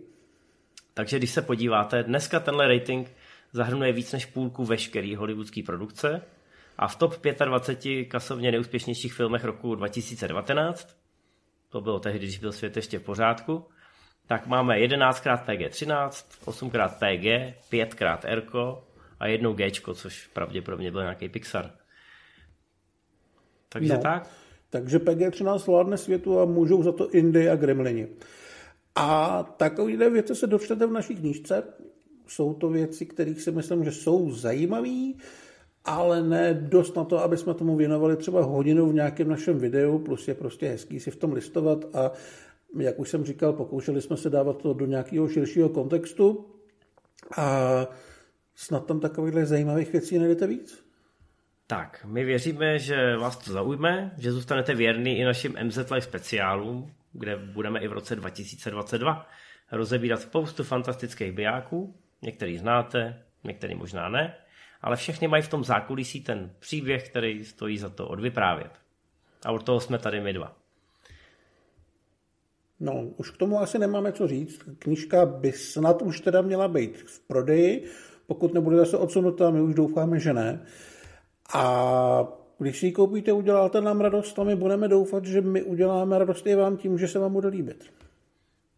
Takže 0.94 1.18
když 1.18 1.30
se 1.30 1.42
podíváte, 1.42 2.02
dneska 2.02 2.40
tenhle 2.40 2.68
rating 2.68 3.12
zahrnuje 3.52 3.92
víc 3.92 4.12
než 4.12 4.26
půlku 4.26 4.64
veškerý 4.64 5.14
hollywoodský 5.14 5.62
produkce 5.62 6.22
a 6.78 6.88
v 6.88 6.96
top 6.96 7.14
25 7.44 8.04
kasovně 8.04 8.52
neúspěšnějších 8.52 9.14
filmech 9.14 9.44
roku 9.44 9.74
2019, 9.74 10.96
to 11.68 11.80
bylo 11.80 12.00
tehdy, 12.00 12.18
když 12.18 12.38
byl 12.38 12.52
svět 12.52 12.76
ještě 12.76 12.98
v 12.98 13.02
pořádku, 13.02 13.64
tak 14.26 14.46
máme 14.46 14.74
11x 14.78 15.44
PG-13, 15.44 16.08
8x 16.44 16.88
PG, 16.88 17.54
5x 17.72 18.18
R 18.24 18.42
a 19.20 19.26
jednou 19.26 19.52
G, 19.52 19.70
což 19.94 20.26
pravděpodobně 20.26 20.90
byl 20.90 21.00
nějaký 21.00 21.28
Pixar. 21.28 21.70
Takže 23.74 23.94
no, 23.94 24.00
tak. 24.00 24.30
Takže 24.70 24.98
PG-13 24.98 25.66
vládne 25.66 25.96
světu 25.96 26.40
a 26.40 26.44
můžou 26.44 26.82
za 26.82 26.92
to 26.92 27.10
Indy 27.10 27.50
a 27.50 27.56
Gremlini. 27.56 28.08
A 28.94 29.42
takovéhle 29.56 30.10
věci 30.10 30.34
se 30.34 30.46
dočtete 30.46 30.86
v 30.86 30.92
naší 30.92 31.16
knížce. 31.16 31.62
Jsou 32.26 32.54
to 32.54 32.68
věci, 32.68 33.06
kterých 33.06 33.42
si 33.42 33.50
myslím, 33.50 33.84
že 33.84 33.92
jsou 33.92 34.30
zajímavé, 34.30 35.12
ale 35.84 36.22
ne 36.22 36.54
dost 36.54 36.96
na 36.96 37.04
to, 37.04 37.18
aby 37.18 37.36
jsme 37.36 37.54
tomu 37.54 37.76
věnovali 37.76 38.16
třeba 38.16 38.42
hodinu 38.42 38.88
v 38.88 38.94
nějakém 38.94 39.28
našem 39.28 39.58
videu, 39.58 39.98
plus 39.98 40.28
je 40.28 40.34
prostě 40.34 40.68
hezký 40.68 41.00
si 41.00 41.10
v 41.10 41.16
tom 41.16 41.32
listovat 41.32 41.96
a 41.96 42.12
jak 42.78 42.98
už 42.98 43.08
jsem 43.08 43.24
říkal, 43.24 43.52
pokoušeli 43.52 44.02
jsme 44.02 44.16
se 44.16 44.30
dávat 44.30 44.56
to 44.56 44.72
do 44.72 44.86
nějakého 44.86 45.28
širšího 45.28 45.68
kontextu 45.68 46.46
a 47.36 47.88
snad 48.54 48.86
tam 48.86 49.00
takovýchhle 49.00 49.46
zajímavých 49.46 49.92
věcí 49.92 50.18
najdete 50.18 50.46
víc. 50.46 50.83
Tak, 51.66 52.04
my 52.04 52.24
věříme, 52.24 52.78
že 52.78 53.16
vás 53.16 53.36
to 53.36 53.52
zaujme, 53.52 54.14
že 54.18 54.32
zůstanete 54.32 54.74
věrný 54.74 55.18
i 55.18 55.24
našim 55.24 55.56
MZ 55.62 55.76
Live 55.76 56.00
speciálům, 56.00 56.94
kde 57.12 57.36
budeme 57.36 57.80
i 57.80 57.88
v 57.88 57.92
roce 57.92 58.16
2022 58.16 59.28
rozebírat 59.72 60.20
spoustu 60.20 60.64
fantastických 60.64 61.32
bijáků. 61.32 61.94
Některý 62.22 62.58
znáte, 62.58 63.22
některý 63.44 63.74
možná 63.74 64.08
ne, 64.08 64.34
ale 64.82 64.96
všechny 64.96 65.28
mají 65.28 65.42
v 65.42 65.48
tom 65.48 65.64
zákulisí 65.64 66.20
ten 66.20 66.50
příběh, 66.58 67.08
který 67.08 67.44
stojí 67.44 67.78
za 67.78 67.88
to 67.88 68.08
odvyprávět. 68.08 68.72
A 69.44 69.52
od 69.52 69.62
toho 69.62 69.80
jsme 69.80 69.98
tady 69.98 70.20
my 70.20 70.32
dva. 70.32 70.56
No, 72.80 73.02
už 73.16 73.30
k 73.30 73.36
tomu 73.36 73.60
asi 73.60 73.78
nemáme 73.78 74.12
co 74.12 74.28
říct. 74.28 74.62
Knížka 74.78 75.26
by 75.26 75.52
snad 75.52 76.02
už 76.02 76.20
teda 76.20 76.42
měla 76.42 76.68
být 76.68 76.98
v 76.98 77.20
prodeji, 77.20 77.90
pokud 78.26 78.54
nebude 78.54 78.76
zase 78.76 78.96
odsunutá, 78.96 79.50
my 79.50 79.60
už 79.60 79.74
doufáme, 79.74 80.20
že 80.20 80.32
ne. 80.32 80.66
A 81.52 82.24
když 82.58 82.78
si 82.78 82.86
ji 82.86 82.92
koupíte, 82.92 83.32
uděláte 83.32 83.80
nám 83.80 84.00
radost 84.00 84.38
a 84.38 84.44
my 84.44 84.56
budeme 84.56 84.88
doufat, 84.88 85.24
že 85.24 85.40
my 85.40 85.62
uděláme 85.62 86.18
radost 86.18 86.46
i 86.46 86.54
vám 86.54 86.76
tím, 86.76 86.98
že 86.98 87.08
se 87.08 87.18
vám 87.18 87.32
bude 87.32 87.48
líbit. 87.48 87.84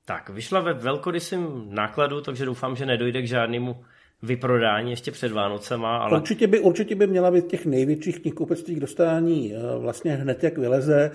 Tak, 0.04 0.30
vyšla 0.30 0.60
ve 0.60 0.72
velkorysým 0.72 1.66
nákladu, 1.68 2.20
takže 2.20 2.44
doufám, 2.44 2.76
že 2.76 2.86
nedojde 2.86 3.22
k 3.22 3.28
žádnému 3.28 3.76
vyprodání 4.22 4.90
ještě 4.90 5.10
před 5.10 5.32
Vánocema. 5.32 5.96
Ale... 5.96 6.18
Určitě, 6.18 6.46
by, 6.46 6.60
určitě 6.60 6.94
by 6.94 7.06
měla 7.06 7.30
být 7.30 7.46
těch 7.46 7.66
největších 7.66 8.20
knihkupectví 8.20 8.74
k 8.74 8.80
dostání 8.80 9.54
eh, 9.54 9.78
vlastně 9.78 10.12
hned, 10.14 10.44
jak 10.44 10.58
vyleze, 10.58 11.10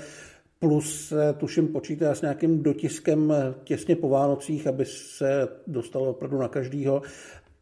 plus 0.59 1.13
tuším 1.37 1.67
počítá 1.67 2.15
s 2.15 2.21
nějakým 2.21 2.63
dotiskem 2.63 3.31
eh, 3.31 3.53
těsně 3.63 3.95
po 3.95 4.09
Vánocích, 4.09 4.67
aby 4.67 4.85
se 4.85 5.47
dostalo 5.67 6.09
opravdu 6.09 6.37
na 6.37 6.47
každýho 6.47 7.01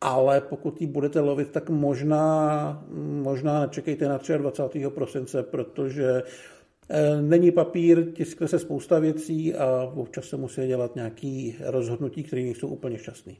ale 0.02 0.42
pokud 0.42 0.82
ji 0.82 0.88
budete 0.88 1.20
lovit, 1.20 1.52
tak 1.52 1.70
možná, 1.70 2.84
možná 3.24 3.62
nečekejte 3.62 4.08
na 4.08 4.20
23. 4.38 4.84
prosince, 4.90 5.44
protože 5.44 6.24
eh, 6.90 7.22
není 7.22 7.52
papír, 7.52 8.12
tiskne 8.12 8.48
se 8.48 8.60
spousta 8.60 9.00
věcí 9.00 9.56
a 9.56 9.92
občas 9.96 10.26
se 10.26 10.38
musí 10.38 10.68
dělat 10.68 10.96
nějaké 10.96 11.52
rozhodnutí, 11.66 12.24
které 12.24 12.42
nejsou 12.42 12.68
úplně 12.68 12.98
šťastné. 12.98 13.34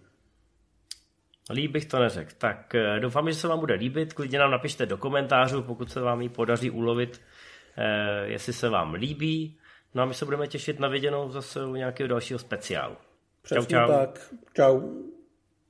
Líp 1.54 1.72
bych 1.72 1.86
to 1.86 2.00
neřekl. 2.00 2.32
Tak 2.38 2.76
eh, 2.76 3.00
doufám, 3.00 3.30
že 3.30 3.36
se 3.36 3.48
vám 3.48 3.60
bude 3.60 3.74
líbit. 3.74 4.14
Klidně 4.14 4.40
nám 4.40 4.52
napište 4.52 4.86
do 4.86 4.98
komentářů, 4.98 5.64
pokud 5.64 5.92
se 5.92 6.02
vám 6.02 6.22
ji 6.22 6.30
podaří 6.30 6.70
ulovit, 6.70 7.22
eh, 7.78 8.28
jestli 8.28 8.54
se 8.54 8.70
vám 8.70 8.94
líbí. 8.94 9.58
No 9.94 10.04
a 10.04 10.06
my 10.06 10.14
se 10.14 10.26
budeme 10.26 10.48
těšit 10.48 10.80
na 10.80 10.88
viděnou 10.88 11.32
zase 11.32 11.66
u 11.66 11.76
nějakého 11.76 12.08
dalšího 12.08 12.40
speciálu. 12.40 12.96
Přesně 13.42 13.66
čau, 13.66 13.88
čau. 13.88 13.88
tak. 13.88 14.34
Čau. 14.54 14.82